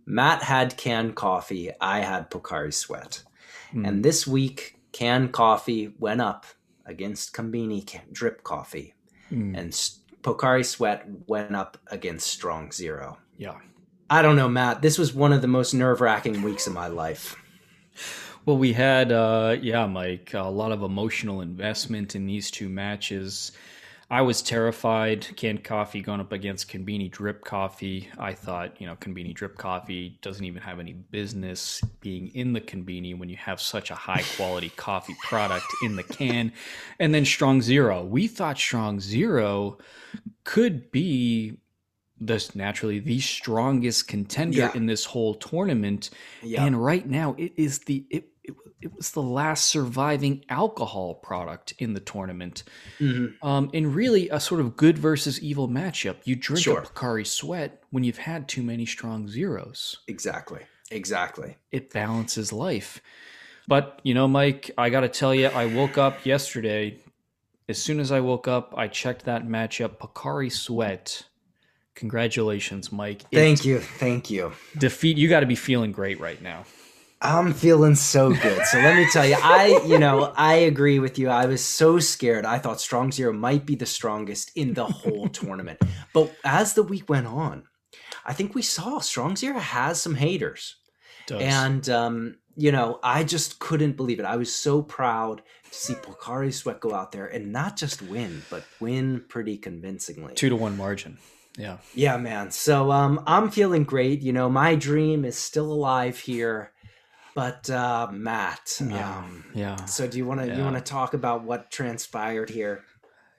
[0.06, 1.70] Matt had canned coffee.
[1.80, 3.24] I had Pocari Sweat.
[3.72, 3.84] Hmm.
[3.86, 6.44] And this week, canned coffee went up
[6.86, 8.94] against Conbini drip coffee.
[9.32, 13.18] Mm, And S- Pocari Sweat went up against Strong Zero.
[13.36, 13.54] yeah.
[14.10, 14.82] I don't know, Matt.
[14.82, 17.36] This was one of the most nerve wracking weeks of my life.
[18.44, 23.52] Well, we had, uh, yeah, Mike, a lot of emotional investment in these two matches.
[24.10, 25.26] I was terrified.
[25.36, 28.08] Canned coffee going up against Conbini drip coffee.
[28.18, 32.60] I thought, you know, Conbini drip coffee doesn't even have any business being in the
[32.60, 36.52] Conbini when you have such a high quality coffee product in the can.
[36.98, 38.04] And then Strong Zero.
[38.04, 39.78] We thought Strong Zero
[40.44, 41.56] could be
[42.20, 44.72] this naturally the strongest contender Yeah.
[44.74, 46.10] in this whole tournament.
[46.42, 46.64] Yeah.
[46.64, 48.28] And right now, it is the it,
[48.84, 52.62] it, was the last surviving alcohol product in the tournament.
[53.00, 53.34] Mhm.
[53.42, 56.16] Um, and really a sort of good versus evil matchup.
[56.24, 56.78] You drink Sure.
[56.80, 59.96] a Pocari Sweat when you've had too many strong zeros.
[60.06, 60.60] Exactly.
[60.90, 61.56] Exactly.
[61.72, 63.00] It balances life.
[63.66, 66.98] But you know, Mike, I got to tell you, I woke up yesterday.
[67.68, 69.96] As soon as I woke up, I checked that matchup.
[69.98, 71.24] Pocari Sweat.
[71.94, 73.22] Congratulations, Mike.
[73.30, 73.78] It Thank you.
[73.78, 74.52] Thank you.
[74.76, 75.16] Defeat.
[75.16, 76.64] You got to be feeling great right now.
[77.24, 78.66] I'm feeling so good.
[78.66, 81.30] So let me tell you, I, you know, I agree with you.
[81.30, 82.44] I was so scared.
[82.44, 85.80] I thought Strong Zero might be the strongest in the whole tournament.
[86.12, 87.64] But as the week went on,
[88.26, 90.76] I think we saw Strong Zero has some haters.
[91.26, 91.40] Does.
[91.40, 94.26] And, um, you know, I just couldn't believe it.
[94.26, 98.42] I was so proud to see Pocari Sweat go out there and not just win,
[98.50, 100.34] but win pretty convincingly.
[100.34, 101.16] two to one margin.
[101.56, 101.78] Yeah.
[101.94, 102.50] Yeah, man.
[102.50, 104.20] So um, I'm feeling great.
[104.20, 106.73] You know, my dream is still alive here.
[107.34, 109.18] But uh, Matt, Yeah.
[109.18, 109.76] um, Yeah.
[109.86, 112.84] so do you want to you want to talk about what transpired here?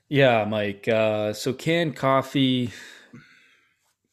[0.10, 0.88] Yeah, Mike.
[0.88, 2.72] Uh, so canned coffee,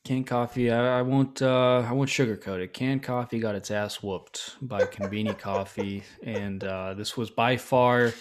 [0.04, 0.70] canned coffee.
[0.70, 1.42] I, I won't.
[1.42, 2.72] Uh, I won't sugarcoat it.
[2.72, 8.14] Canned coffee got its ass whooped by Conbini Coffee, and uh, this was by far.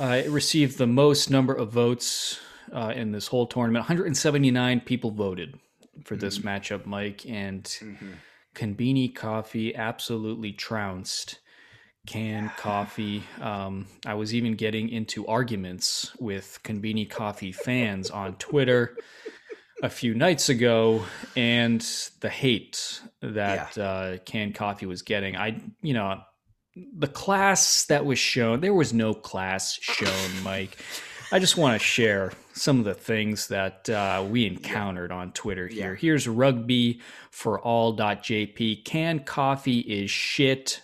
[0.00, 2.38] Uh, it received the most number of votes
[2.72, 3.82] uh, in this whole tournament.
[3.84, 5.58] 179 people voted
[6.04, 7.78] for this matchup, Mike, and
[8.56, 11.38] Conbini Coffee absolutely trounced
[12.06, 13.22] canned coffee.
[13.40, 18.96] Um, I was even getting into arguments with Conbini Coffee fans on Twitter
[19.82, 21.04] a few nights ago,
[21.36, 21.80] and
[22.20, 25.36] the hate that uh, canned coffee was getting.
[25.36, 26.22] I, you know,
[26.74, 30.78] the class that was shown, there was no class shown, Mike.
[31.32, 35.66] I just want to share some of the things that uh, we encountered on Twitter
[35.66, 35.92] here.
[35.94, 35.98] Yeah.
[36.00, 38.84] Here's rugby for all.jp.
[38.84, 40.82] Canned coffee is shit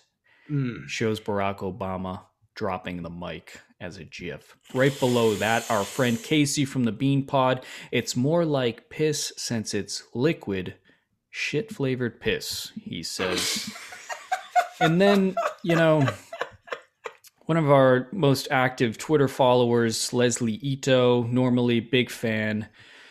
[0.50, 0.88] Mm.
[0.88, 2.22] shows Barack Obama
[2.56, 4.56] dropping the mic as a GIF.
[4.74, 7.64] Right below that, our friend Casey from the Bean Pod.
[7.92, 10.74] It's more like piss since it's liquid,
[11.30, 13.72] shit flavored piss, he says.
[14.80, 16.06] and then, you know,
[17.46, 22.68] one of our most active Twitter followers, Leslie Ito, normally big fan.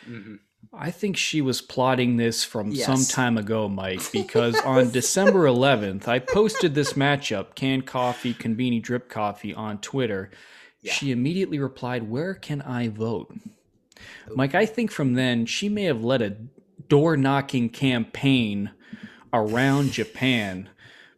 [0.08, 0.40] Mhm.
[0.74, 2.86] I think she was plotting this from Yes.
[2.86, 8.82] some time ago, Mike, because on December 11th, I posted this matchup, canned coffee, conbini
[8.82, 10.32] drip coffee, on Twitter.
[10.82, 10.94] Yeah.
[10.94, 13.36] She immediately replied, Where can I vote?
[14.34, 16.38] Mike, I think from then she may have led a
[16.88, 18.72] door knocking campaign
[19.34, 20.70] around Japan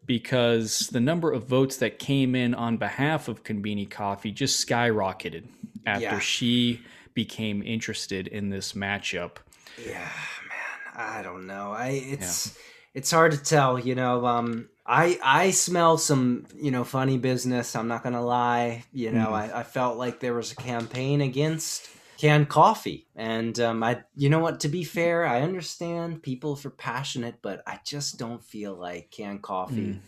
[0.05, 5.43] because the number of votes that came in on behalf of Conbini Coffee just skyrocketed
[5.85, 6.19] after Yeah.
[6.19, 6.81] she
[7.13, 9.37] became interested in this matchup.
[9.83, 10.95] Yeah, man.
[10.95, 11.71] I don't know.
[11.71, 12.57] I it's
[12.93, 14.25] it's hard to tell, you know.
[14.25, 18.83] Um I I smell some, you know, funny business, I'm not gonna lie.
[18.91, 21.89] You know, I, I felt like there was a campaign against
[22.23, 23.05] canned coffee.
[23.17, 27.61] And um I you know what, to be fair, I understand people for passionate, but
[27.67, 29.99] I just don't feel like canned coffee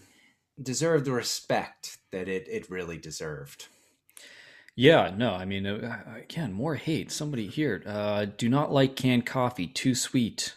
[0.61, 3.67] deserved the respect that it, it really deserved.
[4.77, 7.11] Yeah, no, I mean, uh, again, more hate.
[7.11, 10.55] Somebody here, uh, do not like canned coffee, too sweet.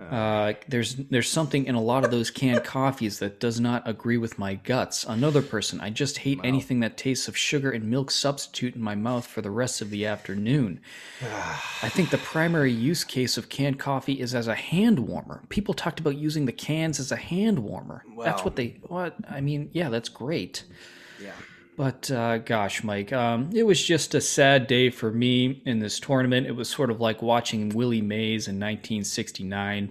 [0.00, 4.16] Uh, there's there's something in a lot of those canned coffees that does not agree
[4.16, 5.04] with my guts.
[5.04, 8.94] Another person, I just hate anything that tastes of sugar and milk substitute in my
[8.94, 10.80] mouth for the rest of the afternoon.
[11.82, 15.42] I think the primary use case of canned coffee is as a hand warmer.
[15.50, 18.04] People talked about using the cans as a hand warmer.
[18.24, 20.64] that's what they what I mean, yeah, that's great.
[21.22, 21.32] Yeah.
[21.80, 25.98] But uh, gosh, Mike, um, it was just a sad day for me in this
[25.98, 26.46] tournament.
[26.46, 29.90] It was sort of like watching Willie Mays in 1969,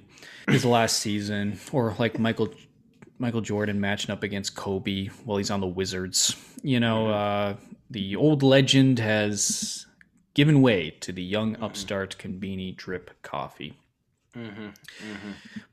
[0.49, 2.54] his last season, or like Michael
[3.17, 6.36] Michael Jordan matching up against Kobe while he's on the Wizards.
[6.62, 7.56] You know, uh,
[7.89, 9.88] the old legend has
[10.36, 13.80] given way to the young upstart Conbini drip coffee.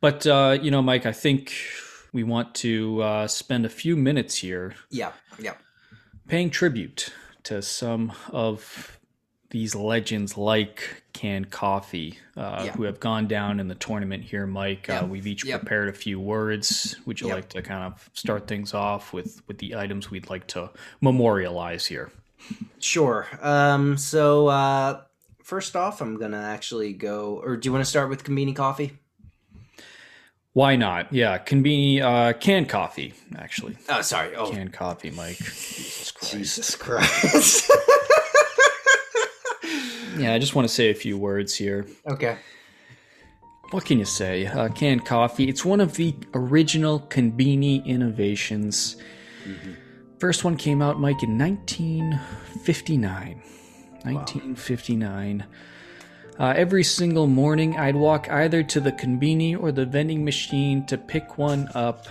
[0.01, 1.53] But uh, you know, Mike, I think
[2.15, 5.57] we want to uh, spend a few minutes here Yeah, yeah.
[6.29, 7.12] Paying tribute
[7.45, 8.99] to some of
[9.51, 12.73] these legends like canned coffee uh, Yeah.
[12.73, 15.01] who have gone down in the tournament here mike Yeah.
[15.01, 15.61] uh, we've each Yep.
[15.61, 17.37] prepared a few words would you Yep.
[17.37, 21.87] like to kind of start things off with with the items we'd like to memorialize
[21.87, 22.11] here
[22.81, 23.27] Sure.
[23.41, 25.01] Um, so uh,
[25.43, 27.41] first off, I'm gonna actually go.
[27.43, 28.99] Or do you want to start with Conbini Coffee?
[30.53, 34.35] why not yeah conbini uh canned coffee actually Oh, sorry.
[34.37, 35.37] Oh, canned coffee mike
[36.31, 37.71] jesus christ
[40.19, 42.39] yeah i just want to say a few words here okay.
[43.71, 44.47] what can you say?
[44.47, 45.49] Uh, canned coffee.
[45.49, 48.97] It's one of the original Conbini innovations.
[50.19, 53.43] First one came out, Mike, in 1959.
[54.05, 55.47] 1959.
[56.39, 60.99] Uh, every single morning, I'd walk either to the Conbini or the vending machine to
[60.99, 62.07] pick one up.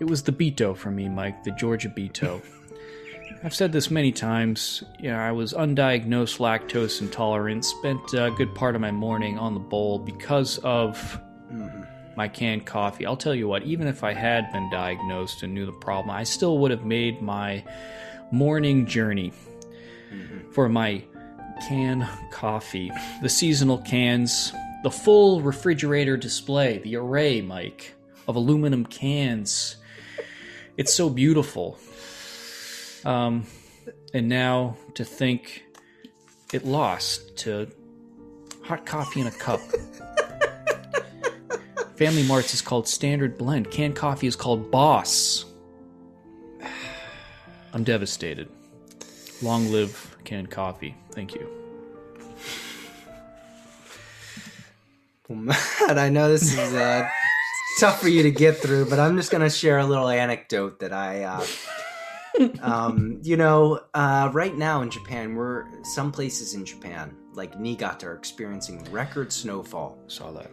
[0.00, 2.42] It was the Beto for me, Mike, the Georgia Beto.
[3.44, 4.82] I've said this many times.
[4.98, 7.66] You know, I was undiagnosed lactose intolerant.
[7.66, 11.20] Spent a good part of my morning on the bowl because of
[11.52, 11.82] mm-hmm.
[12.16, 13.04] my canned coffee.
[13.04, 13.62] I'll tell you what.
[13.64, 17.20] Even if I had been diagnosed and knew the problem, I still would have made
[17.20, 17.62] my
[18.30, 19.30] morning journey
[20.10, 20.50] mm-hmm.
[20.52, 21.04] for my
[21.68, 22.90] can coffee.
[23.20, 27.92] The seasonal cans, the full refrigerator display, the array, Mike,
[28.26, 29.76] of aluminum cans.
[30.78, 31.78] It's so beautiful.
[33.04, 33.46] Um,
[34.12, 35.64] and now to think
[36.52, 37.70] it lost to
[38.62, 39.60] hot coffee in a cup.
[41.96, 43.70] Family Mart's is called Standard Blend.
[43.70, 45.44] Canned coffee is called Boss.
[47.72, 48.48] I'm devastated.
[49.42, 50.94] Long live canned coffee.
[51.12, 51.48] Thank you.
[55.28, 57.08] Well, Matt, I know this is uh,
[57.80, 60.80] tough for you to get through, but I'm just going to share a little anecdote
[60.80, 61.44] that I, uh,
[62.62, 68.06] um, you know, uh, right now in Japan, we're some places in Japan, like Niigata,
[68.06, 70.50] are experiencing record snowfall, Saw that.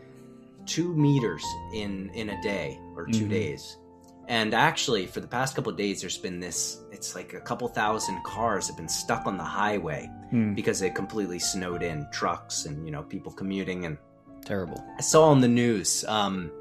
[0.66, 3.30] two meters in in a day or 2 Mhm.
[3.30, 3.78] days.
[4.28, 6.80] And actually, for the past couple of days, there's been this.
[6.92, 10.96] It's like a couple thousand cars have been stuck on the highway Hmm, because it
[10.96, 12.08] completely snowed in.
[12.14, 13.98] Trucks and you know people commuting and
[14.46, 14.84] terrible.
[14.98, 16.52] I saw on the news, um,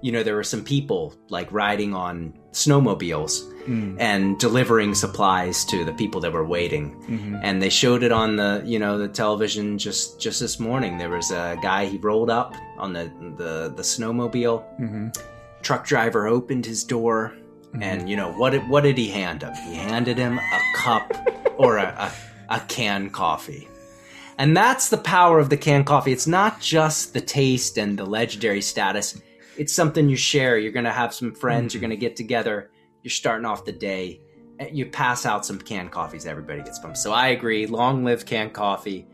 [0.00, 5.84] you know, there were some people like riding on snowmobiles Hmm, and delivering supplies to
[5.84, 6.94] the people that were waiting.
[7.08, 7.40] mhm.
[7.42, 10.98] And they showed it on the, you know, the television just just this morning.
[10.98, 14.62] There was a guy he rolled up on the the, the snowmobile.
[14.80, 15.16] Mhm.
[15.62, 17.32] Truck driver opened his door,
[17.80, 18.50] and you know what?
[18.50, 19.52] Did, what did he hand him?
[19.68, 21.12] He handed him a cup
[21.58, 22.12] or a,
[22.48, 23.66] a, a canned coffee.
[24.38, 26.12] And that's the power of the canned coffee.
[26.12, 29.20] It's not just the taste and the legendary status.
[29.56, 30.58] It's something you share.
[30.58, 31.72] You're going to have some friends.
[31.72, 32.70] You're going to get together.
[33.02, 34.20] You're starting off the day.
[34.70, 36.26] You pass out some canned coffees.
[36.26, 36.98] Everybody gets pumped.
[36.98, 37.66] So I agree.
[37.66, 39.06] Long live canned coffee.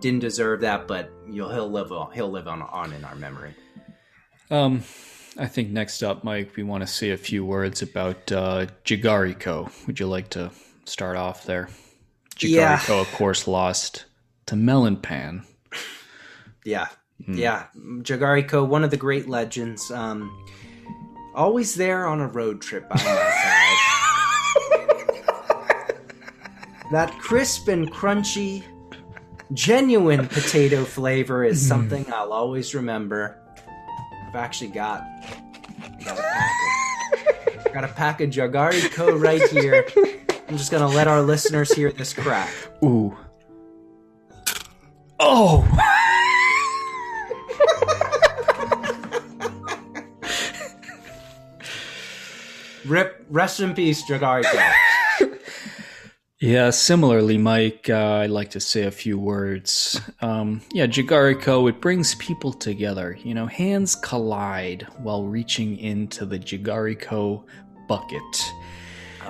[0.00, 2.12] Didn't deserve that, but you'll he'll live on.
[2.12, 3.54] He'll live on on in our memory.
[4.50, 4.82] Um,
[5.38, 9.70] I think next up, Mike, we want to say a few words about uh, Jagariko.
[9.86, 10.50] Would you like to
[10.84, 11.68] start off there?
[12.40, 12.78] Yeah.
[12.78, 14.06] Jagariko, of course, lost
[14.46, 15.44] to Melon Pan.
[16.64, 16.88] Yeah,
[17.26, 17.66] yeah.
[17.76, 19.90] Jagariko, one of the great legends.
[19.90, 20.44] Um,
[21.34, 23.78] always there on a road trip by my side.
[26.92, 28.62] that crisp and crunchy,
[29.52, 33.38] genuine potato flavor is something I'll always remember.
[34.28, 35.04] I've actually got,
[36.04, 39.84] got a pack of, got a pack of Jagariko right here.
[40.48, 42.50] I'm just gonna let our listeners hear this crack.
[42.84, 43.16] Ooh.
[45.24, 45.62] Oh.
[52.84, 54.72] Rip, rest in peace, Jagariko.
[56.40, 60.00] Yeah, similarly, Mike, uh, I'd like to say a few words.
[60.20, 63.16] Um, yeah, Jagariko, it brings people together.
[63.22, 67.44] You know, hands collide while reaching into the Jagariko
[67.86, 68.52] bucket.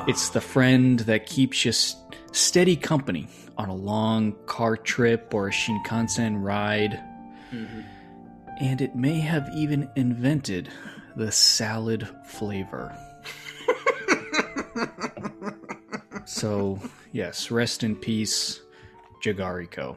[0.08, 1.96] It's the friend that keeps you s-
[2.32, 3.28] steady company
[3.62, 7.00] on a long car trip or a Shinkansen ride.
[7.52, 7.80] Mm-hmm.
[8.60, 10.68] And it may have even invented
[11.14, 12.96] the salad flavor.
[16.24, 16.80] so,
[17.12, 18.60] yes, rest in peace,
[19.24, 19.96] Jagariko.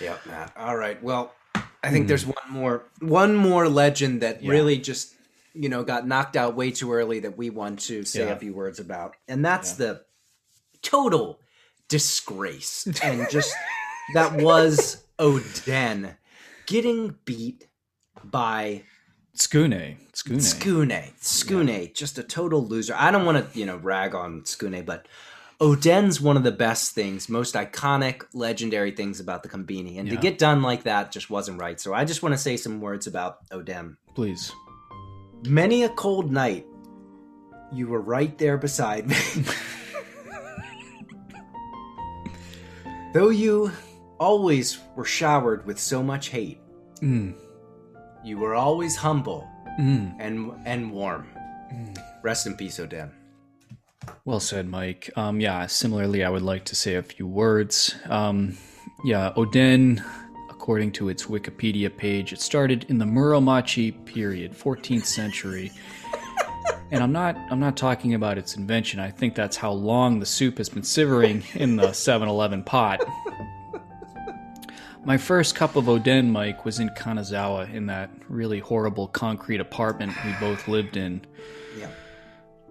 [0.00, 0.52] Yep, Matt.
[0.58, 1.02] All right.
[1.02, 1.34] Well,
[1.82, 2.08] I think hmm.
[2.08, 4.50] there's one more one more legend that Yeah.
[4.50, 5.14] really just
[5.52, 8.32] you know got knocked out way too early that we want to say Yeah.
[8.32, 10.02] a few words about, and that's the
[10.80, 11.38] total
[11.88, 13.54] disgrace and just
[14.14, 16.16] that was Oden
[16.66, 17.66] getting beat
[18.22, 18.82] by
[19.36, 19.96] Tsukune.
[20.12, 20.40] Tsukune.
[20.40, 21.12] Skune.
[21.20, 22.94] Skune, just a total loser.
[22.96, 25.08] I don't want to, you know, rag on Skune, but
[25.60, 29.98] Oden's one of the best things, most iconic, legendary things about the Conbini.
[29.98, 31.80] And to get done like that just wasn't right.
[31.80, 33.96] So I just want to say some words about Oden.
[34.14, 34.52] Please.
[35.48, 36.66] Many a cold night,
[37.72, 39.16] you were right there beside me.
[43.14, 43.70] Though you
[44.18, 46.58] always were showered with so much hate,
[47.00, 47.34] Mm.
[48.24, 49.48] you were always humble
[49.78, 50.14] Mm.
[50.18, 51.26] and and warm.
[52.22, 53.10] Rest in peace, Oden.
[54.24, 55.10] Well said, Mike.
[55.16, 57.94] Um, yeah, similarly, I would like to say a few words.
[58.08, 58.56] Um,
[59.04, 60.02] yeah, Oden,
[60.50, 65.72] according to its Wikipedia page, it started in the Muromachi period, 14th century.
[66.90, 69.00] And I'm not I'm not talking about its invention.
[69.00, 73.00] I think that's how long the soup has been simmering in the 7-Eleven pot.
[75.04, 80.12] My first cup of Oden, Mike, was in Kanazawa in that really horrible concrete apartment
[80.24, 81.20] we both lived in.
[81.78, 81.88] Yeah.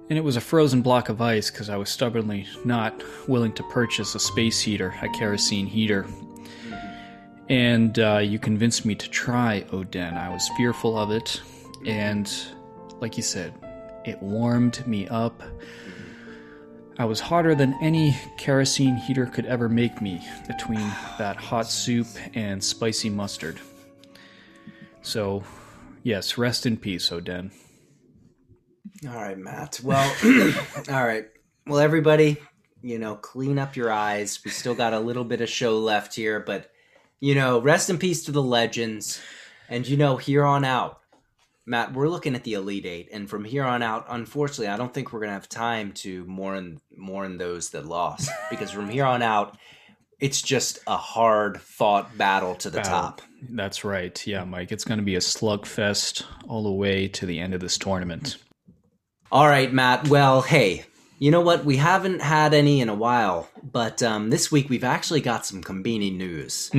[0.09, 3.63] And it was a frozen block of ice because I was stubbornly not willing to
[3.63, 6.07] purchase a space heater, a kerosene heater.
[7.49, 10.17] And uh, you convinced me to try Oden.
[10.17, 11.39] I was fearful of it.
[11.85, 12.31] And
[12.99, 13.53] like you said,
[14.05, 15.41] it warmed me up.
[16.97, 22.07] I was hotter than any kerosene heater could ever make me between that hot soup
[22.35, 23.59] and spicy mustard.
[25.01, 25.43] So,
[26.03, 27.51] yes, rest in peace, Oden.
[29.07, 29.79] All right, Matt.
[29.83, 30.15] Well,
[30.89, 31.25] all right.
[31.65, 32.37] Well, everybody,
[32.81, 34.39] you know, clean up your eyes.
[34.45, 36.69] We still got a little bit of show left here, but
[37.19, 39.21] you know, rest in peace to the legends.
[39.69, 40.99] And you know, here on out,
[41.65, 44.93] Matt, we're looking at the Elite Eight, and from here on out, unfortunately, I don't
[44.93, 49.21] think we're gonna have time to mourn mourn those that lost because from here on
[49.21, 49.57] out,
[50.19, 52.91] it's just a hard fought battle to the Battle.
[52.91, 53.21] top.
[53.49, 54.25] That's right.
[54.25, 54.71] Yeah, Mike.
[54.71, 58.37] It's going to be a slugfest all the way to the end of this tournament.
[59.33, 60.07] All right, Matt.
[60.07, 60.85] Well, hey,
[61.23, 61.63] you know what?
[61.63, 65.63] We haven't had any in a while, but um, this week we've actually got some
[65.63, 66.69] Conbini news.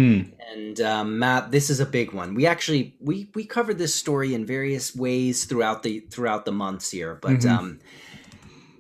[0.53, 2.35] And um, Matt, this is a big one.
[2.35, 6.91] We actually we we covered this story in various ways throughout the throughout the months
[6.91, 7.79] here, but um,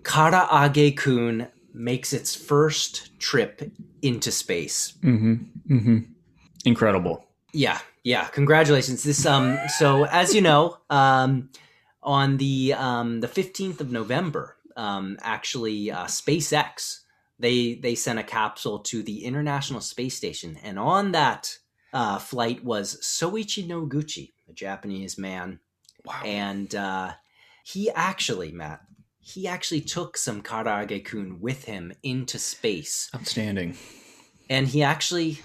[0.02, 3.62] Karaage Kun makes its first trip
[4.02, 4.92] into space.
[5.02, 6.00] mm-hmm
[6.66, 7.24] Incredible.
[7.54, 8.26] Yeah, yeah.
[8.26, 9.02] Congratulations.
[9.02, 11.48] This um so as you know, um
[12.02, 17.00] on the um the 15th of November, um actually uh SpaceX
[17.38, 21.58] they they sent a capsule to the International Space Station and on that
[21.92, 25.60] uh flight was Soichi Noguchi, a Japanese man.
[26.04, 26.22] Wow.
[26.24, 27.12] And uh
[27.64, 28.80] he actually, Matt,
[29.20, 33.74] he actually took some Karaage Kun with him into space Outstanding.
[34.50, 35.40] and he actually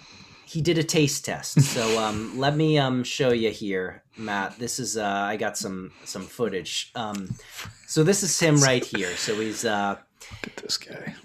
[0.50, 1.62] he did a taste test.
[1.62, 4.58] So um let me um show you here matt.
[4.60, 6.92] This is uh i got some some footage.
[6.96, 7.30] Um
[7.88, 9.16] so this is him right here.
[9.18, 9.98] So he's uh
[10.32, 11.16] Look at this guy.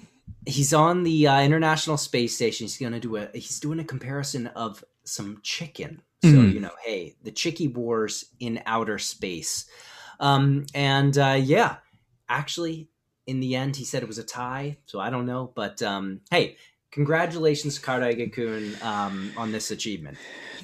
[0.47, 2.65] he's on the uh, international space station.
[2.65, 6.03] He's gonna do a he's doing a comparison of some chicken.
[6.23, 6.53] So Mhm.
[6.55, 9.67] you know hey the chicky wars in outer space.
[10.21, 11.77] Um and uh yeah
[12.29, 12.89] actually
[13.27, 14.77] in the end he said it was a tie.
[14.87, 16.57] So i don't know but um hey
[16.95, 20.17] congratulations, Karaage-kun, um, on this achievement.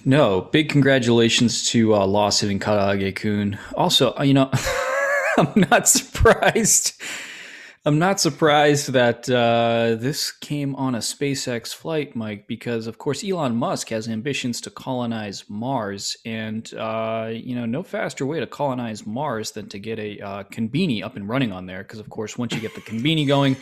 [0.04, 3.58] No, big congratulations to uh, Lost hitting Karaage-kun.
[3.74, 4.50] Also, uh, you know,
[5.38, 7.02] I'm not surprised.
[7.84, 13.24] I'm not surprised that uh, this came on a SpaceX flight, Mike, because of course
[13.24, 18.46] Elon Musk has ambitions to colonize Mars, and uh, you know, no faster way to
[18.46, 21.82] colonize Mars than to get a uh, Conbini up and running on there.
[21.82, 23.56] Because of course, once you get the Conbini going,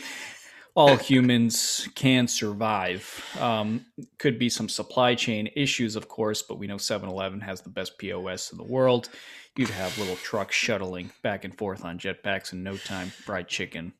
[0.79, 3.03] all humans can survive.
[3.37, 3.85] Um,
[4.17, 7.97] could be some supply chain issues, of course, but we know 7-Eleven has the best
[7.97, 9.09] POS in the world.
[9.57, 13.09] You'd have little trucks shuttling back and forth on jetpacks in no time.
[13.09, 13.91] Fried chicken,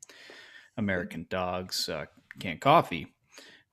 [0.77, 2.05] American dogs, uh,
[2.39, 3.07] canned coffee.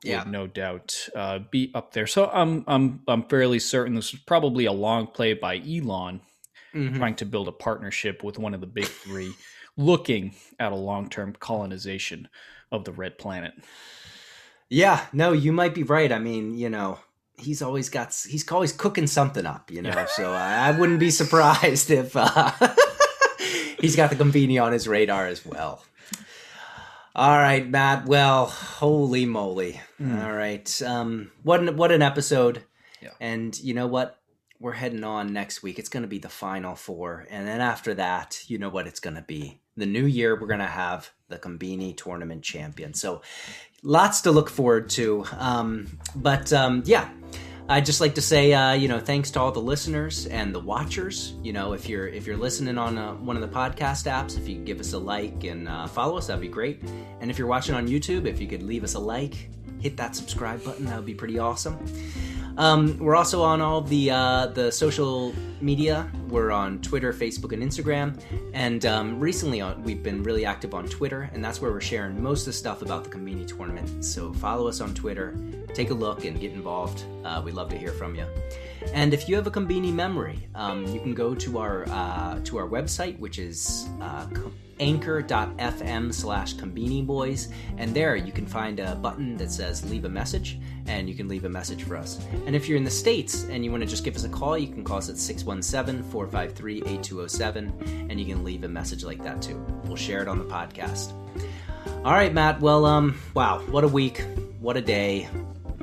[0.03, 0.25] Yeah.
[0.25, 2.07] would no doubt uh, be up there.
[2.07, 6.21] So I'm I'm I'm fairly certain this was probably a long play by Elon
[6.75, 6.97] Mhm.
[6.97, 9.33] trying to build a partnership with one of the big three,
[9.77, 12.29] looking at a long term colonization
[12.73, 13.55] of the red planet.
[14.69, 16.11] Yeah, no, you might be right.
[16.11, 16.99] I mean, you know,
[17.39, 20.07] he's always got he's always cooking something up, you know.
[20.09, 22.51] So I, I wouldn't be surprised if uh,
[23.81, 25.85] he's got the Conbini on his radar as well.
[27.15, 28.07] All right, Matt.
[28.07, 29.81] Well, holy moly!
[30.01, 32.63] All right, um, what an, what an episode!
[33.01, 33.11] Yeah.
[33.21, 34.16] And you know what?
[34.59, 35.79] We're heading on next week.
[35.79, 39.01] It's going to be the final four, and then after that, you know what it's
[39.01, 39.61] going to be.
[39.77, 42.95] The new year, we're going to have the Conbini Tournament champion.
[42.95, 43.21] So
[43.83, 45.25] lots to look forward to.
[45.39, 47.11] Um, but um, yeah,
[47.69, 50.61] I'd just like to say, uh, you know, thanks to all the listeners and the
[50.61, 51.35] watchers.
[51.43, 54.49] You know, if you're if you're listening on uh, one of the podcast apps, if
[54.49, 56.83] you give us a like and uh, follow us, that'd be great.
[57.21, 59.51] And if you're watching on YouTube, if you could leave us a like,
[59.81, 61.79] hit that subscribe button, that would be pretty awesome.
[62.57, 66.11] Um, we're also on all the uh, the social media.
[66.29, 68.21] We're on Twitter, Facebook, and Instagram.
[68.55, 72.23] And um, recently, on, we've been really active on Twitter, and that's where we're sharing
[72.23, 74.05] most of the stuff about the Conbini tournament.
[74.05, 75.37] So follow us on Twitter,
[75.77, 77.05] take a look, and get involved.
[77.25, 78.27] Uh, we'd love to hear from you.
[78.95, 82.57] And if you have a Conbini memory, um, you can go to our uh, to
[82.57, 84.27] our website, which is uh,
[84.81, 90.09] anchor.fm slash Conbini Boys, and there you can find a button that says leave a
[90.09, 92.25] message, and you can leave a message for us.
[92.47, 94.57] And if you're in the States and you want to just give us a call,
[94.57, 99.23] you can call us at 617 453 8207, and you can leave a message like
[99.23, 99.57] that too.
[99.85, 101.13] We'll share it on the podcast.
[102.05, 102.61] All right, Matt.
[102.61, 104.25] Well, um, wow, what a week,
[104.61, 105.29] what a day,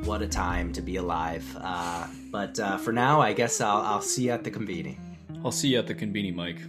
[0.05, 1.45] what a time to be alive.
[1.59, 4.99] Uh, but uh, for now, I guess I'll, I'll see you at the convening.
[5.43, 6.59] I'll see you at the Conbini, Mike.